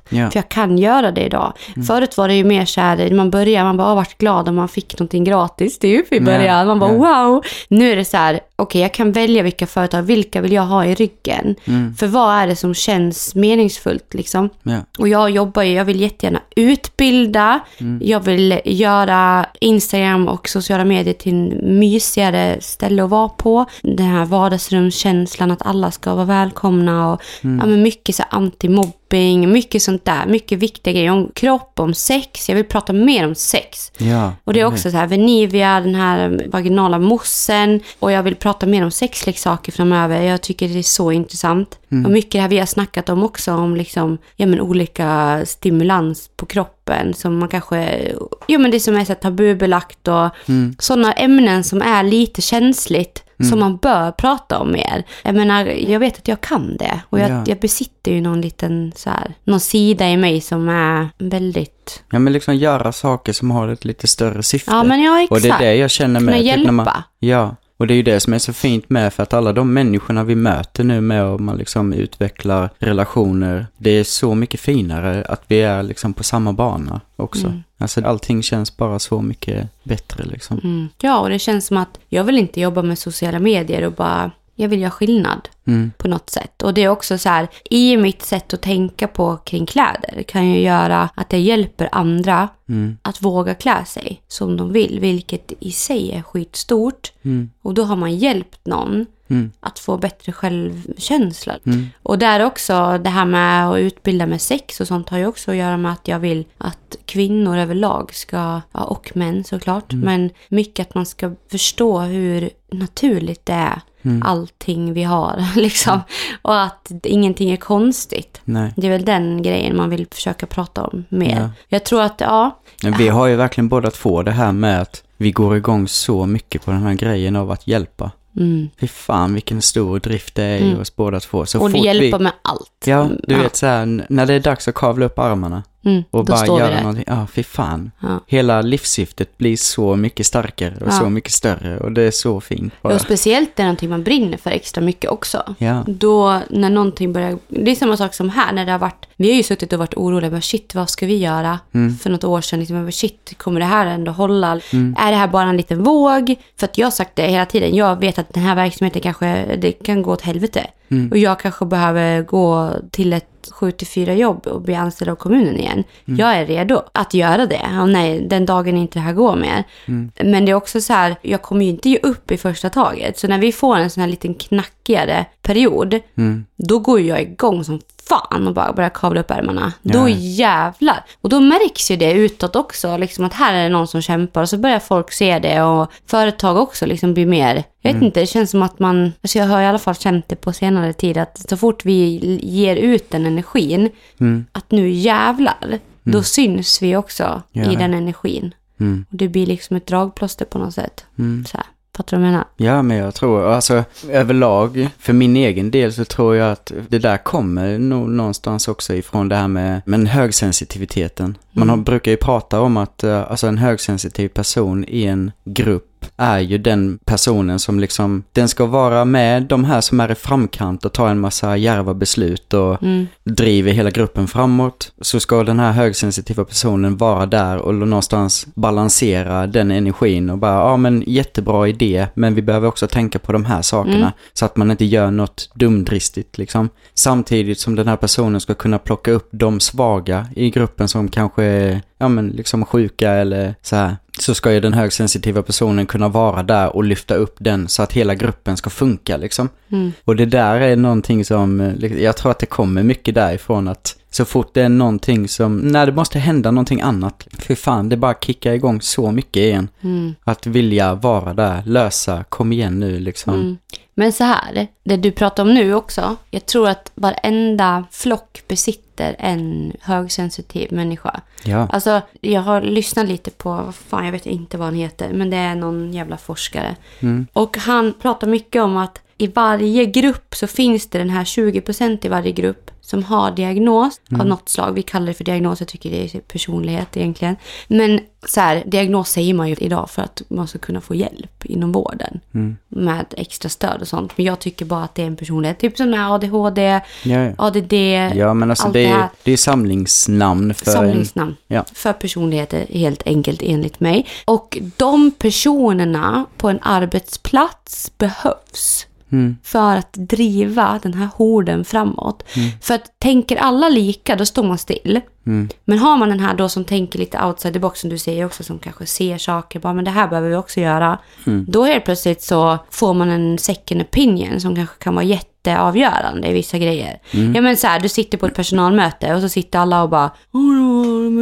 [0.08, 0.30] Ja.
[0.30, 1.52] För jag kan göra det idag.
[1.86, 4.54] Förut var det ju mer så här, man började, man bara, "Åh, vart glad om
[4.54, 6.66] man fick någonting gratis typ i början.
[6.66, 7.42] Man bara, wow.
[7.68, 10.84] Nu är det så här, okej jag kan välja vilka företag, vilka vill jag ha
[10.84, 11.54] i ryggen?
[11.64, 11.94] Mm.
[11.94, 14.50] För vad är det som känns meningsfullt liksom?
[14.62, 14.78] Ja.
[14.98, 17.60] Och jag jobbar ju, jag vill jättegärna utbilda.
[17.78, 18.00] Mm.
[18.04, 23.66] Jag vill göra Instagram och sociala medier till en mysigare ställe att vara på.
[23.82, 27.58] Den här vardagsrumskänslan att alla ska vara välkomna och Mm.
[27.58, 30.26] ja, men mycket så här antimobbing, mycket sånt där.
[30.26, 32.48] Mycket viktiga grejer om kropp, om sex.
[32.48, 33.92] Jag vill prata mer om sex.
[33.98, 34.32] Ja.
[34.44, 37.80] Och det är också så här Venivia, den här vaginala mossen.
[37.98, 40.22] Och jag vill prata mer om sexleksaker framöver.
[40.22, 41.78] Jag tycker det är så intressant.
[41.88, 46.30] Och mycket det här vi har snackat om också, om liksom, ja men olika stimulans
[46.36, 47.14] på kroppen.
[47.14, 48.12] Som man kanske,
[48.46, 50.76] ja men det som är så tabubelagt och Mm.
[50.78, 53.24] sådana ämnen som är lite känsligt.
[53.50, 55.04] Som man bör prata om mer.
[55.22, 57.00] Jag menar, jag vet att jag kan det.
[57.10, 57.44] Och jag, Ja.
[57.46, 62.18] jag besitter ju någon liten så här, någon sida i mig som är väldigt, Ja,
[62.18, 64.70] men liksom göra saker som har ett lite större syfte.
[64.70, 65.32] ja men ja exakt.
[65.32, 66.40] Och det är det jag känner Kunna med.
[66.40, 67.04] typ när man, hjälpa.
[67.18, 69.72] ja, och det är ju det som är så fint med för att alla de
[69.72, 73.66] människorna vi möter nu med och man liksom utvecklar relationer.
[73.76, 77.46] Det är så mycket finare att vi är liksom på samma bana också.
[77.46, 77.62] Mm.
[77.78, 80.60] Alltså allting känns bara så mycket bättre liksom.
[80.64, 80.88] Mm.
[81.00, 84.30] Ja, och det känns som att jag vill inte jobba med sociala medier och bara,
[84.60, 85.92] jag vill göra skillnad Mm.
[85.98, 86.62] på något sätt.
[86.62, 90.48] Och det är också så här, i mitt sätt att tänka på kring kläder kan
[90.50, 92.98] ju göra att jag hjälper andra Mm.
[93.02, 97.12] att våga klä sig som de vill, vilket i sig är skitstort.
[97.22, 97.50] Mm.
[97.62, 99.52] Och då har man hjälpt någon Mm.
[99.60, 101.58] att få bättre självkänsla.
[101.66, 101.86] Mm.
[102.02, 105.50] Och där också, det här med att utbilda med sex och sånt har ju också
[105.50, 110.30] att göra med att jag vill att kvinnor överlag ska, ja, och män såklart, men
[110.48, 113.80] mycket att man ska förstå hur naturligt det är,
[114.22, 116.00] allting vi har liksom.
[116.42, 118.40] Och att ingenting är konstigt.
[118.44, 118.72] Nej.
[118.76, 121.40] Det är väl den grejen man vill försöka prata om mer.
[121.40, 121.50] Ja.
[121.68, 122.60] Jag tror att, ja,
[122.98, 126.64] vi har ju verkligen båda två det här med att vi går igång så mycket
[126.64, 128.10] på den här grejen av att hjälpa.
[128.36, 128.68] mm.
[128.80, 130.80] Fy fan vilken stor drift det är i Mm.
[130.80, 131.46] oss båda två.
[131.46, 132.22] Så och fort hjälpa vi...
[132.24, 132.84] med allt.
[132.86, 133.42] Ja, du Ja.
[133.42, 136.80] vet så här, när det är dags att kavla upp armarna Mm, och bara göra
[136.80, 137.04] någonting.
[137.06, 137.90] Ja, fy fan.
[138.00, 138.20] Ja.
[138.26, 140.90] Hela livssyftet blir så mycket starkare och Ja.
[140.92, 142.72] så mycket större och det är så fint.
[142.82, 142.94] bara.
[142.94, 145.54] Och speciellt det är någonting man brinner för extra mycket också.
[145.58, 149.06] Ja, Då när någonting börjar, det är samma sak som här när det har varit,
[149.16, 151.58] vi har ju suttit och varit oroliga, bara shit vad ska vi göra?
[151.74, 151.96] Mm.
[151.96, 154.60] För något år sedan, liksom, shit kommer det här ändå hålla?
[154.72, 154.96] Mm.
[154.98, 156.34] Är det här bara en liten våg?
[156.56, 159.56] För att jag har sagt det hela tiden, jag vet att den här verksamheten kanske,
[159.56, 160.66] det kan gå åt helvete.
[160.90, 161.10] Mm.
[161.10, 165.84] Och jag kanske behöver gå till ett 7-4 jobb och bli anställd av kommunen igen.
[166.04, 166.20] Mm.
[166.20, 167.80] Jag är redo att göra det.
[167.80, 169.64] Och nej, den dagen inte det här går mer.
[169.86, 170.10] Mm.
[170.24, 173.18] Men det är också så här, jag kommer ju inte ge upp i första taget.
[173.18, 176.44] Så när vi får en sån här liten knackigare period, mm.
[176.56, 179.72] då går jag igång som fan och bara börjar kavla upp ärmarna.
[179.82, 179.92] Ja.
[179.92, 181.04] Då jävlar.
[181.20, 184.42] Och då märks ju det utåt också, liksom att här är det någon som kämpar.
[184.42, 188.06] Och så börjar folk se det och företag också liksom blir mer, jag vet Mm.
[188.06, 190.52] inte, det känns som att man, alltså jag har i alla fall känt det på
[190.52, 194.46] senare tid, att så fort vi ger ut den energin, Mm.
[194.52, 197.72] att nu jävlar, då syns vi också Ja.
[197.72, 198.54] i den energin.
[198.80, 199.04] Mm.
[199.10, 201.04] Och det blir liksom ett dragplåster på något sätt.
[201.18, 201.44] Mm.
[201.44, 201.66] Så här,
[202.00, 202.46] fattar du vad jag menar?
[202.56, 206.98] Ja, men jag tror, alltså överlag, för min egen del så tror jag att det
[206.98, 211.38] där kommer nog någonstans också ifrån det här med, med högsensitiviteten.
[211.52, 215.89] Man har, brukar ju prata om att eh, alltså en högsensitiv person i en grupp
[216.16, 220.14] är ju den personen som liksom, den ska vara med de här som är i
[220.14, 223.06] framkant och ta en massa djärva beslut och Mm.
[223.24, 224.92] driver hela gruppen framåt.
[225.00, 230.70] Så ska den här högsensitiva personen vara där och någonstans balansera den energin och bara,
[230.70, 233.96] ja men jättebra idé, men vi behöver också tänka på de här sakerna.
[233.96, 234.10] Mm.
[234.32, 236.68] Så att man inte gör något dumdristigt liksom.
[236.94, 241.44] Samtidigt som den här personen ska kunna plocka upp de svaga i gruppen som kanske
[241.44, 243.96] är, ja men liksom sjuka eller så här.
[244.20, 247.92] Så ska ju den högsensitiva personen kunna vara där och lyfta upp den så att
[247.92, 249.48] hela gruppen ska funka liksom.
[249.72, 249.92] Mm.
[250.04, 253.96] Och det där är någonting som, eh, jag tror att det kommer mycket därifrån att
[254.10, 257.96] så fort det är någonting som, när det måste hända någonting annat, för fan, det
[257.96, 259.68] bara kickar igång så mycket igen.
[259.80, 260.14] Mm.
[260.24, 263.34] Att vilja vara där, lösa, kom igen nu liksom.
[263.34, 263.58] Mm.
[263.94, 266.16] Men så här, det du pratar om nu också.
[266.30, 271.20] Jag tror att varenda flock besitter en högsensitiv människa.
[271.44, 271.68] Ja.
[271.72, 275.30] Alltså, jag har lyssnat lite på, vad fan, jag vet inte vad han heter, men
[275.30, 276.76] det är någon jävla forskare.
[277.00, 277.26] Mm.
[277.32, 282.06] Och han pratar mycket om att i varje grupp så finns det den här 20%
[282.06, 284.20] i varje grupp som har diagnos Mm.
[284.20, 284.72] av något slag.
[284.72, 287.36] Vi kallar det för diagnos, jag tycker det är personlighet egentligen.
[287.68, 291.44] Men så här, diagnos säger man ju idag för att man ska kunna få hjälp
[291.44, 292.56] inom vården Mm.
[292.68, 294.12] med extra stöd och sånt.
[294.16, 296.80] Men jag tycker bara att det är en personlighet, typ som med ADHD, Ja,
[297.18, 297.32] ja.
[297.38, 297.72] ADD,
[298.16, 301.36] ja, men alltså allt det är, det är samlingsnamn för samlingsnamn.
[301.46, 301.64] Ja.
[301.74, 304.06] För personligheter helt enkelt enligt mig.
[304.24, 309.36] Och de personerna på en arbetsplats behövs Mm.
[309.42, 312.22] för att driva den här horden framåt.
[312.60, 315.00] För att tänker alla lika, då står man still.
[315.26, 315.48] Mm.
[315.64, 318.24] Men har man den här då som tänker lite outside the box, som du säger
[318.24, 320.98] också, som kanske ser saker, bara men det här behöver vi också göra.
[321.26, 321.46] Mm.
[321.48, 325.04] Då helt plötsligt så får man en second opinion som kanske kan vara
[325.40, 327.00] jätteavgörande i vissa grejer.
[327.14, 327.34] Mm.
[327.34, 330.10] Ja men så här, du sitter på ett personalmöte och så sitter alla och bara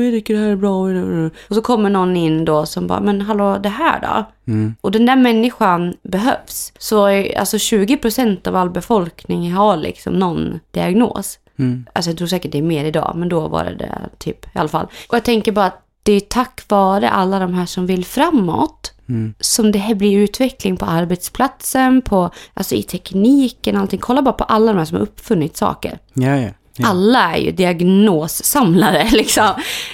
[0.05, 1.31] jag tycker det här är bra.
[1.49, 4.25] Och så kommer någon in då som bara, men hallå det här då?
[4.53, 4.75] Mm.
[4.81, 6.73] Och den där människan behövs.
[6.79, 7.07] Så
[7.37, 11.39] alltså 20% av all befolkning har liksom någon diagnos.
[11.59, 11.87] Mm.
[11.93, 14.59] Alltså jag tror säkert det är mer idag, men då var det det typ i
[14.59, 14.87] alla fall.
[15.09, 18.93] Och jag tänker bara att det är tack vare alla de här som vill framåt
[19.09, 19.35] Mm.
[19.41, 23.99] som det här blir utveckling på arbetsplatsen, på, alltså i tekniken, allting.
[24.01, 25.99] Kolla bara på alla de här som har uppfunnit saker.
[26.15, 26.49] Ja, ja.
[26.77, 26.89] ja.
[26.89, 29.45] Alla är ju diagnossamlare liksom.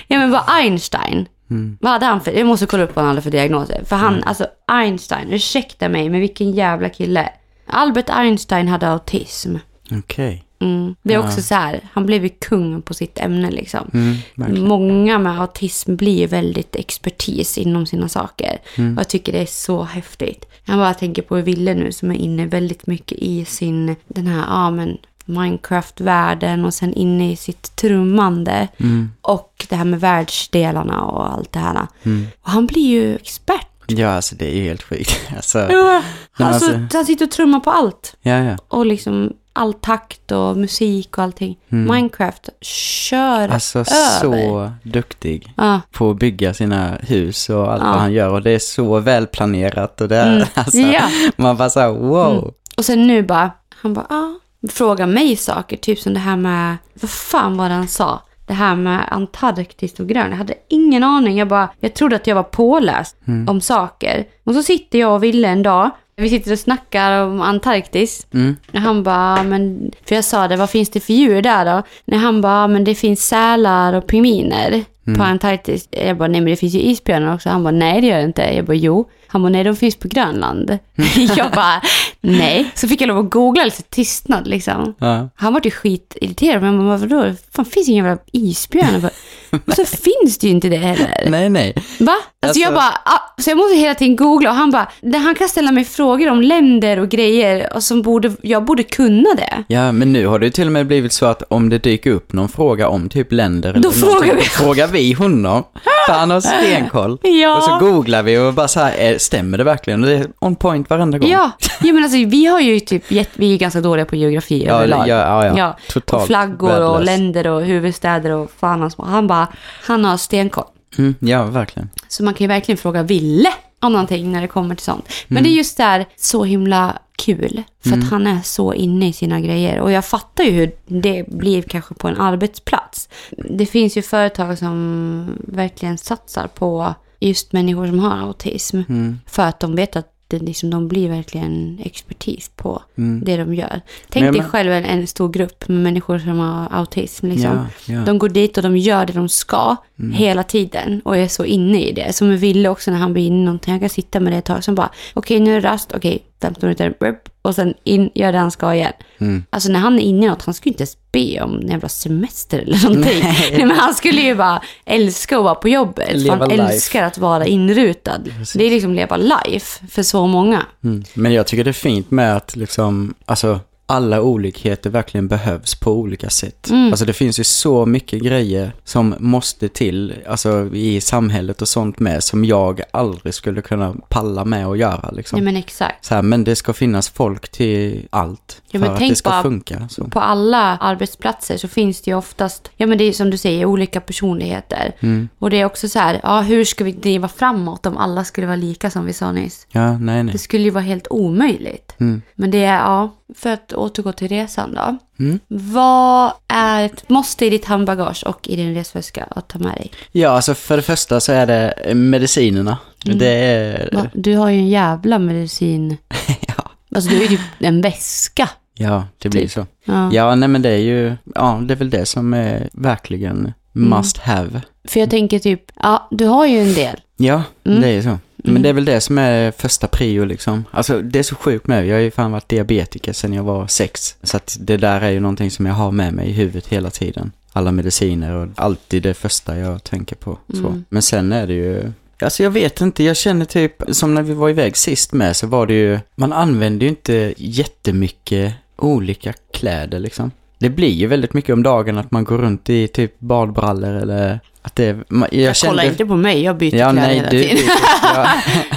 [0.08, 1.78] Ja men vad Einstein, Mm.
[1.80, 3.82] vad hade han för, jag måste kolla upp vad han hade för diagnoser.
[3.84, 7.28] För han, alltså Einstein, ursäkta mig, men vilken jävla kille.
[7.66, 9.56] Albert Einstein hade autism.
[9.92, 10.44] Okej.
[10.64, 10.94] Mm.
[11.02, 13.90] Det är också så här, han blev ju kung på sitt ämne liksom.
[13.94, 14.64] Mm.
[14.68, 18.58] Många med autism blir ju väldigt expertis inom sina saker.
[18.76, 18.94] Mm.
[18.96, 20.44] Och jag tycker det är så häftigt.
[20.64, 24.44] Jag bara tänker på Ville nu som är inne väldigt mycket i sin, den här,
[24.48, 28.68] ja men Minecraft-världen och sen inne i sitt trummande.
[28.76, 29.10] Mm.
[29.20, 31.86] Och det här med världsdelarna och allt det här.
[32.02, 32.26] Mm.
[32.42, 33.66] Och han blir ju expert.
[33.86, 35.20] Ja, alltså det är helt sjukt.
[35.36, 36.02] Alltså, Ja,
[36.36, 38.16] alltså, alltså- han sitter och trummar på allt.
[38.22, 38.56] ja, ja.
[38.68, 41.59] Och liksom all takt och musik och allting.
[41.68, 43.52] Minecraft kör Mm.
[43.52, 44.20] Alltså över.
[44.20, 45.80] så duktig Ja.
[45.92, 47.88] på att bygga sina hus och allt Ja.
[47.90, 48.28] vad han gör.
[48.30, 50.48] Och det är så välplanerat och det är, Mm.
[50.55, 51.02] alltså, Ja.
[51.36, 52.32] man bara så här, wow.
[52.38, 52.50] Mm.
[52.76, 53.50] Och sen nu bara,
[53.82, 54.34] han bara, ja,
[54.70, 58.20] frågar mig saker, typ som det här med, vad fan var det han sa?
[58.46, 60.32] Det här med Antarktis och Grönland.
[60.32, 61.38] Jag hade ingen aning.
[61.38, 63.16] Jag bara, jag trodde att jag var påläst
[63.48, 64.24] om saker.
[64.44, 65.90] Och så sitter jag och Ville en dag.
[66.16, 68.26] Vi sitter och snackar om Antarktis.
[68.34, 68.56] Mm.
[68.72, 71.82] Och han bara, men, för jag sa det, vad finns det för djur där då?
[72.04, 74.84] När han bara, men det finns sälar och pingviner
[75.16, 75.88] på Antarktis.
[75.90, 77.48] Jag bara, nej men det finns ju isbjörnar också.
[77.48, 78.42] Han bara, nej det gör det inte.
[78.42, 79.09] Jag bara, jo.
[79.26, 80.78] Han bara, nej de finns på Grönland.
[81.36, 81.82] jag bara,
[82.20, 82.70] nej.
[82.74, 84.94] Så fick jag lov att googla lite tystnad liksom.
[84.98, 85.28] Ja.
[85.34, 87.34] Han var ju skitirriterad, men jag bara, vadå?
[87.52, 88.86] Fan finns ingen jävla isbjörn?
[88.92, 89.11] Jag bara,
[89.66, 91.24] Och så finns det ju inte det heller.
[91.28, 91.72] Nej, nej.
[91.76, 91.82] Va?
[92.12, 95.18] Alltså, Alltså- jag bara, ah, så jag måste hela tiden googla och han bara, "Det-
[95.18, 99.28] han kan ställa mig frågor om länder och grejer och som borde, jag borde kunna
[99.36, 99.64] det.
[99.68, 102.11] Ja, men nu har det ju till och med blivit så att om det dyker
[102.11, 104.42] upp någon fråga om typ länder eller Då någonting, frågar vi.
[104.42, 105.62] frågar vi honom.
[106.07, 107.18] För han har stenkoll.
[107.22, 107.57] Ja.
[107.57, 110.03] Och så googlar vi och bara så här, eh, stämmer det verkligen?
[110.05, 111.30] Och det är on point varenda gång.
[111.30, 114.74] Ja, ja men alltså vi har ju typ, vi är ganska dåliga på geografi ja,
[114.74, 115.09] överlag.
[115.09, 115.76] ja, ja, ja.
[115.88, 117.07] Totalt och flaggor och värdelös.
[117.07, 119.49] länder och huvudstäder och fan hans Han bara,
[119.82, 120.64] han har stenkoll.
[120.99, 121.90] Mm, ja, verkligen.
[122.09, 123.53] Så man kan ju verkligen fråga Ville
[123.89, 125.09] någonting när det kommer till sånt.
[125.28, 125.43] Men Mm.
[125.45, 127.62] det är just där så himla kul.
[127.85, 129.80] För att han är så inne i sina grejer.
[129.80, 133.09] Och jag fattar ju hur det blir kanske på en arbetsplats.
[133.51, 138.80] Det finns ju företag som verkligen satsar på just människor som har autism.
[138.89, 139.18] Mm.
[139.26, 143.22] För att de vet att det liksom, de blir verkligen expertis på Mm.
[143.24, 143.80] det de gör.
[144.09, 147.26] Tänk Men- dig själv en, en stor grupp med människor som har autism.
[147.26, 147.51] Liksom.
[147.87, 148.01] Ja, ja.
[148.01, 149.76] De går dit och de gör det de ska.
[149.97, 152.12] Hela tiden och är så inne i det.
[152.12, 154.45] Som Ville också när han blir inne i någonting, han kan sitta med det ett
[154.45, 156.95] tag, som bara, okej nu är det rast, okej 15 minuter,
[157.42, 158.92] och sen in, gör det han ska igen.
[159.18, 159.45] Mm.
[159.51, 161.88] Alltså när han är inne i något, han skulle inte ens be om en jävla
[161.88, 163.20] semester eller någonting.
[163.22, 163.49] Nej.
[163.53, 163.66] Nej.
[163.66, 166.16] men han skulle ju bara älska att vara på jobbet.
[166.16, 166.62] Leva han life.
[166.62, 168.18] älskar att vara inrutad.
[168.55, 170.62] Det är liksom leva life för så många.
[170.84, 171.05] Mm.
[171.14, 175.93] Men jag tycker det är fint med att liksom, alltså alla olikheter verkligen behövs på
[175.93, 176.70] olika sätt.
[176.70, 176.87] Mm.
[176.91, 181.99] Alltså det finns ju så mycket grejer som måste till, alltså i samhället och sånt
[181.99, 185.37] med, som jag aldrig skulle kunna palla med att göra liksom.
[185.37, 186.05] Nej men exakt.
[186.05, 189.43] Så här, men det ska finnas folk till allt Ja, för att det ska bara-
[189.43, 189.89] funka.
[189.91, 190.05] Så.
[190.05, 193.64] På alla arbetsplatser så finns det ju oftast, ja men det är som du säger,
[193.66, 194.93] olika personligheter.
[195.01, 195.28] Mm.
[195.39, 198.47] Och det är också så här, ja hur ska vi driva framåt om alla skulle
[198.47, 199.66] vara lika som vi sa nyss?
[199.70, 200.32] Ja, nej, nej.
[200.32, 201.95] Det skulle ju vara helt omöjligt.
[202.01, 202.22] Mm.
[202.35, 204.97] Men det är, ja, för att återgå till resan då.
[205.24, 205.41] Mm.
[205.49, 209.91] Vad är ett måste i ditt handbagage och i din resväska att ta med dig?
[210.12, 212.78] Ja, alltså för det första så är det medicinerna.
[213.07, 213.18] Mm.
[213.18, 214.11] Det är...
[214.12, 215.97] Du har ju en jävla medicin.
[216.47, 216.55] ja.
[216.95, 218.49] Alltså du är ju typ en väska.
[218.74, 219.51] ja, det blir Typ.
[219.51, 219.66] så.
[219.85, 220.11] Ja.
[220.12, 224.18] Ja, nej men det är ju, ja, det är väl det som är verkligen must
[224.18, 224.62] have.
[224.89, 226.97] För jag tänker typ, ja du har ju en del.
[227.16, 227.80] Ja, Mm.
[227.80, 228.18] det är ju så.
[228.53, 230.64] Men det är väl det som är första prio liksom.
[230.70, 233.66] Alltså det är så sjukt med, jag har ju fan varit diabetiker sedan jag var
[233.66, 234.16] sex.
[234.22, 236.90] Så att det där är ju någonting som jag har med mig i huvudet hela
[236.90, 237.32] tiden.
[237.53, 240.38] Alla mediciner och alltid det första jag tänker på.
[240.55, 240.84] Mm.
[240.88, 244.34] Men sen är det ju, alltså jag vet inte, jag känner typ, som när vi
[244.34, 249.99] var iväg sist med så var det ju, man använder ju inte jättemycket olika kläder
[249.99, 250.30] liksom.
[250.64, 254.40] Det blir ju väldigt mycket om dagen att man går runt i typ badbrallor eller
[254.62, 255.70] att det, man, jag, Jag kände...
[255.76, 257.56] kollar inte på mig, jag byter Ja, kläder nej, hela du, tiden.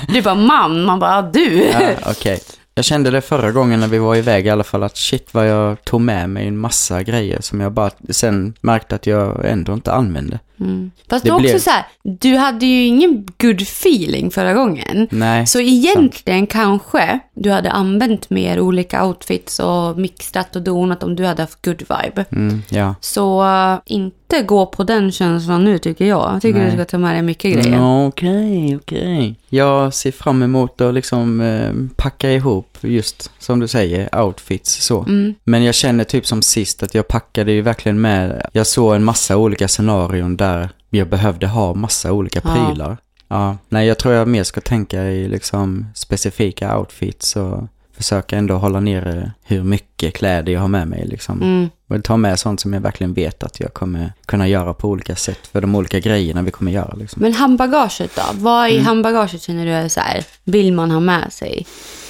[0.07, 1.63] du, Du bara man, man bara "Ja, du.
[1.71, 2.39] Ja, okej.
[2.75, 5.47] Jag kände det förra gången när vi var iväg i alla fall att shit vad
[5.49, 9.73] jag tog med mig en massa grejer som jag bara sen märkte att jag ändå
[9.73, 10.39] inte använde.
[10.59, 10.91] Mm.
[11.09, 14.53] Fast Det det var också blev- så här, du hade ju ingen good feeling förra
[14.53, 15.07] gången.
[15.11, 15.47] Nej.
[15.47, 21.25] Så egentligen kanske du hade använt mer olika outfits och mixat och donat om du
[21.25, 22.25] hade haft good vibe.
[22.31, 22.95] Mm, ja.
[23.01, 26.33] Så uh, inte gå på den känslan nu tycker jag.
[26.33, 26.69] Jag tycker Nej.
[26.71, 27.67] du ska ta med dig mycket grejer.
[27.67, 29.35] Mm, Okej, okej.
[29.49, 34.99] Jag ser fram emot att liksom eh, packa ihop just som du säger outfits så.
[35.03, 35.35] Mm.
[35.43, 39.03] Men jag känner typ som sist att jag packade ju verkligen med, jag såg en
[39.03, 40.46] massa olika scenarion där
[40.89, 42.53] jag behövde ha massa olika Ja.
[42.67, 42.97] prylar.
[43.27, 47.63] Ja, nej jag tror jag mer ska tänka i liksom specifika outfits och
[47.97, 51.41] försöka ändå hålla nere hur mycket kläder jag har med mig liksom.
[51.41, 51.69] Mm.
[51.89, 55.15] Och ta med sånt som jag verkligen vet att jag kommer kunna göra på olika
[55.15, 57.21] sätt för de olika grejerna vi kommer göra liksom.
[57.21, 58.21] Men handbagaget då?
[58.33, 58.77] Vad Mm.
[58.77, 61.65] i handbagaget känner du är så här, vill man ha med sig?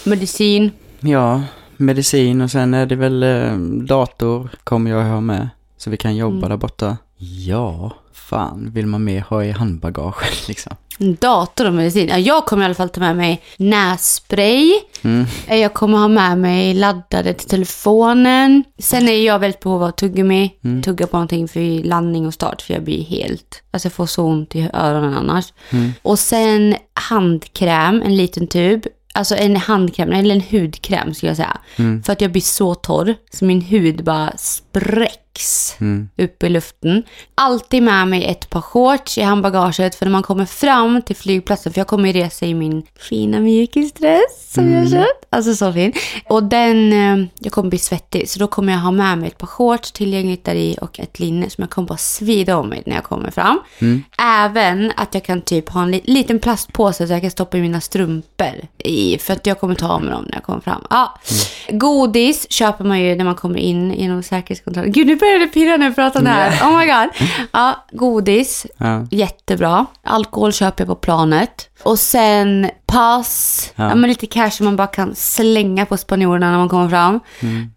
[0.06, 0.72] Medicin?
[1.00, 1.44] Ja,
[1.78, 3.58] medicin och sen är det väl eh,
[3.88, 5.50] dator kommer jag ha med.
[5.78, 6.50] Så vi kan jobba Mm.
[6.50, 6.98] där borta.
[7.18, 10.76] Ja, fan vill man mer ha i handbagaget liksom?
[10.99, 12.07] Dator och medicin.
[12.07, 14.72] Ja, jag kommer i alla fall ta med mig nässpray.
[15.01, 15.26] Mm.
[15.47, 18.63] Jag kommer ha med mig laddare till telefonen.
[18.80, 20.53] Sen är jag väldigt behov av tuggummi.
[20.63, 20.84] Mm.
[20.84, 23.63] Tugga på någonting för landning och start för jag blir helt...
[23.72, 25.53] Alltså jag får så ont i öronen annars.
[25.70, 25.93] Mm.
[26.01, 28.86] Och sen handkräm, en liten tub.
[29.13, 31.57] Alltså en handkräm, eller en hudkräm skulle jag säga.
[31.76, 32.03] Mm.
[32.03, 34.34] För att jag blir så torr så min hud bara
[35.42, 36.10] spräcks Mm.
[36.18, 37.04] upp i luften.
[37.36, 41.74] Alltid med mig ett par shorts i handbagaget för när man kommer fram till flygplatsen,
[41.74, 45.26] för jag kommer resa i min fina mjukisdress som jag har köpt.
[45.30, 45.94] Alltså så fin.
[46.30, 49.38] Och den, eh, jag kommer bli svettig så då kommer jag ha med mig ett
[49.38, 52.84] par shorts tillgängligt där i och ett linne som jag kommer bara svida om mig
[52.86, 53.60] när jag kommer fram.
[54.20, 57.62] Även att jag kan typ ha en li- liten plastpåse så jag kan stoppa i
[57.62, 60.82] mina strumpor i för att jag kommer ta av mig dem när jag kommer fram.
[60.90, 61.20] Ja.
[61.70, 64.92] Godis köper man ju när man kommer in genom säkerhetskontrollen.
[64.92, 66.69] Gud, nu börjar det pirra när jag pratar om det här.
[66.69, 67.30] Oh my god.
[67.51, 68.65] Ja, godis.
[68.78, 69.05] Ja.
[69.11, 69.86] Jättebra.
[70.03, 71.69] Alkohol köper jag på planet.
[71.84, 73.71] Och sen pass.
[73.75, 73.89] Ja.
[73.89, 73.95] Ja.
[73.95, 77.19] men lite cash som man bara kan slänga på spanjorerna när man kommer fram.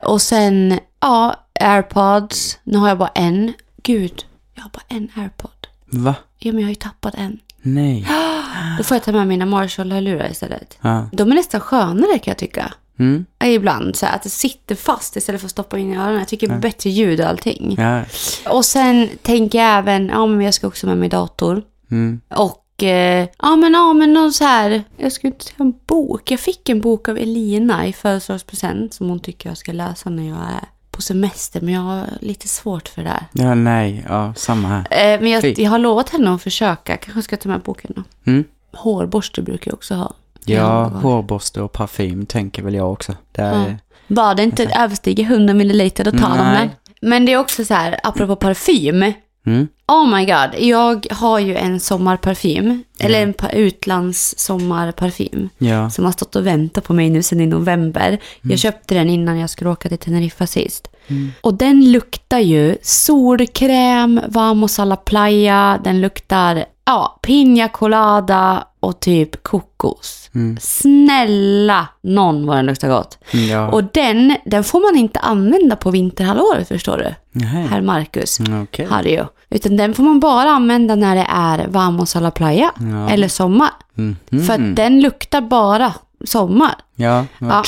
[0.02, 2.58] Och sen, ja, airpods.
[2.64, 3.52] Nu har jag bara en.
[3.82, 4.24] Gud,
[4.54, 5.66] jag har bara en airpod.
[5.86, 6.14] Va?
[6.38, 7.38] Ja, men jag har ju tappat en.
[7.62, 8.06] Nej.
[8.78, 10.78] Då får jag ta med mina Marshall-hörlurar istället.
[10.80, 11.08] Ja.
[11.12, 12.72] De är nästan skönare kan jag tycka.
[13.00, 13.24] Mm.
[13.44, 16.18] Ibland så här, att det sitter fast istället för att stoppa in i öronen.
[16.18, 17.76] Jag tycker det är bättre ljud och allting.
[17.78, 18.02] Ja.
[18.48, 21.62] Och sen tänker jag även, ja men jag ska också med mig dator.
[21.90, 22.20] Mm.
[22.28, 26.30] Och eh, ja men ja men någon så här, jag skulle inte säga en bok.
[26.30, 30.28] Jag fick en bok av Elina i födelsedagspresent som hon tycker jag ska läsa när
[30.28, 31.60] jag är på semester.
[31.60, 33.44] Men jag har lite svårt för det där.
[33.44, 34.04] Ja, nej.
[34.08, 35.14] Ja, samma här.
[35.14, 36.96] Eh, men jag, jag har lovat henne att försöka.
[36.96, 38.30] Kanske ska ta med boken då.
[38.30, 38.44] Mm.
[38.72, 40.14] Hårborste brukar jag också ha.
[40.44, 43.14] Ja, hårborste och parfym tänker väl jag också.
[43.32, 43.74] Det är, Ja.
[44.08, 46.70] Bara det inte överstiger 100 milliliter, då tar de den.
[47.02, 49.12] Men det är också så här, apropå parfym.
[49.46, 49.68] mm.
[49.88, 52.84] Oh my god, jag har ju en sommarparfym.
[52.98, 55.48] Eller en utlands sommarparfym.
[55.58, 55.90] Ja.
[55.90, 58.18] Som har stått och väntat på mig nu sedan i november.
[58.42, 60.88] Jag köpte den innan jag skulle åka till Teneriffa sist.
[61.40, 65.80] Och den luktar ju solkräm, a la playa.
[65.84, 70.30] Den luktar ja, piña colada och typ kokos.
[70.60, 73.18] Snälla någon vad den luktar gott.
[73.50, 73.68] Ja.
[73.68, 77.14] Och den, den får man inte använda på vinterhalvåret förstår du.
[77.32, 77.66] Nej.
[77.66, 78.40] Herr Marcus.
[78.40, 78.86] Mm, Okej.
[78.90, 79.20] Harry.
[79.50, 82.70] Utan den får man bara använda när det är vamos a la playa.
[82.78, 83.10] Ja.
[83.10, 83.70] Eller sommar.
[83.94, 84.16] Mhm.
[84.46, 85.92] För att den luktar bara
[86.24, 86.74] sommar.
[86.94, 87.62] Ja, Ja.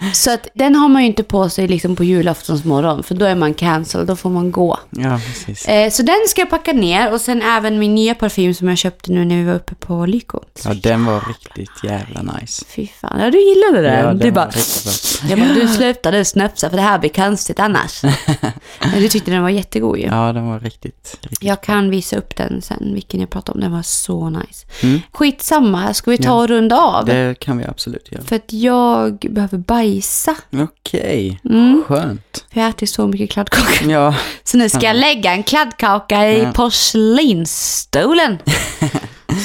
[0.12, 3.02] Så att den har man ju inte på sig liksom på julaftons morgon.
[3.02, 4.78] För då är man cancel, då får man gå.
[4.90, 5.68] ja precis.
[5.68, 7.12] Eh, så den ska jag packa ner.
[7.12, 10.06] Och sen även min nya parfym som jag köpte nu när vi var uppe på
[10.06, 10.40] Lyko.
[10.64, 12.64] Ja, den var riktigt jävla nice.
[12.68, 14.04] Fy fan, ja, du gillade den.
[14.06, 15.30] Ja, du den bara, var riktigt bra.
[15.30, 18.02] jag bara, du slutade snöpsa för det här blir konstigt annars.
[18.80, 20.04] Men du tyckte den var jättegod ju.
[20.06, 23.60] Ja, den var riktigt, riktigt Jag kan visa upp den sen, vilken jag pratade om.
[23.60, 24.66] Den var så nice.
[24.82, 25.00] Mm.
[25.12, 26.32] Skitsamma, ska vi ta Ja.
[26.34, 27.04] och runda av?
[27.04, 28.22] Det kan vi absolut göra.
[28.22, 29.87] För att jag behöver bajsa.
[30.52, 31.82] Okej, Mm.
[31.86, 32.44] skönt.
[32.52, 33.84] För jag ätit så mycket kladdkaka.
[33.84, 34.14] Ja,
[34.44, 36.52] Så nu ska jag lägga en kladdkaka i Ja.
[36.52, 38.38] porslinsstolen.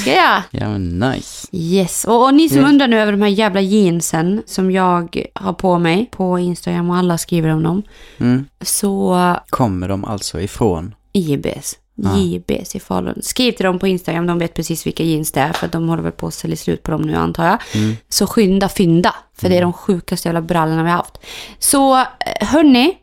[0.00, 0.42] Ska jag?
[0.50, 1.46] ja men nice.
[1.52, 2.04] Yes.
[2.04, 2.68] Och, och ni som Yes.
[2.68, 6.96] undrar nu över de här jävla jeansen som jag har på mig på Instagram och
[6.96, 7.82] alla skriver om dem.
[8.20, 8.44] Mm.
[8.60, 9.16] Så
[9.50, 10.94] Kommer de alltså ifrån?
[11.12, 11.74] JBS.
[11.94, 12.18] Ja.
[12.18, 13.22] JBS i Falun.
[13.22, 16.02] Skriv till dem på Instagram, de vet precis vilka jeans det är för de håller
[16.02, 17.58] väl på att sälja slut på dem nu antar jag.
[17.74, 17.96] Mm.
[18.08, 21.18] Så skynda fynda, för det är de sjukaste jävla brallorna vi har haft.
[21.58, 22.04] Så eh,
[22.40, 22.98] hörni.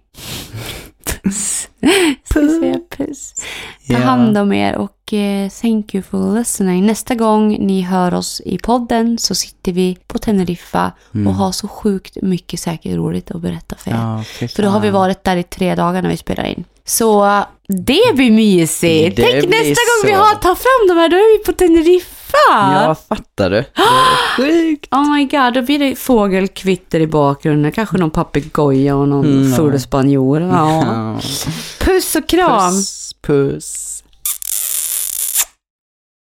[1.05, 1.67] Puss.
[2.33, 3.33] Säga puss.
[3.87, 6.85] Ta hand om er och eh, thank you for listening.
[6.85, 10.91] Nästa gång ni hör oss i podden så sitter vi på Teneriffa
[11.27, 13.95] och har så sjukt mycket säkert roligt att berätta för er.
[13.95, 14.23] Mm.
[14.39, 16.63] Ja, För då har vi varit där i tre dagar när vi spelar in.
[16.85, 19.15] Så det blir mysigt.
[19.15, 20.17] Det Tänk blir nästa gång vi så.
[20.17, 22.11] har, tar fram de här, då är vi på Teneriffa.
[22.49, 23.55] Ja, fattar du?
[23.55, 24.87] Det är sjukt.
[24.93, 27.71] Oh my god, då blir det fågelkvitter i bakgrunden.
[27.71, 30.41] Kanske någon papegoja och någon Mm, full spanjor.
[30.41, 31.19] Ja.
[31.79, 32.71] Puss och kram.
[32.71, 34.00] Puss, puss.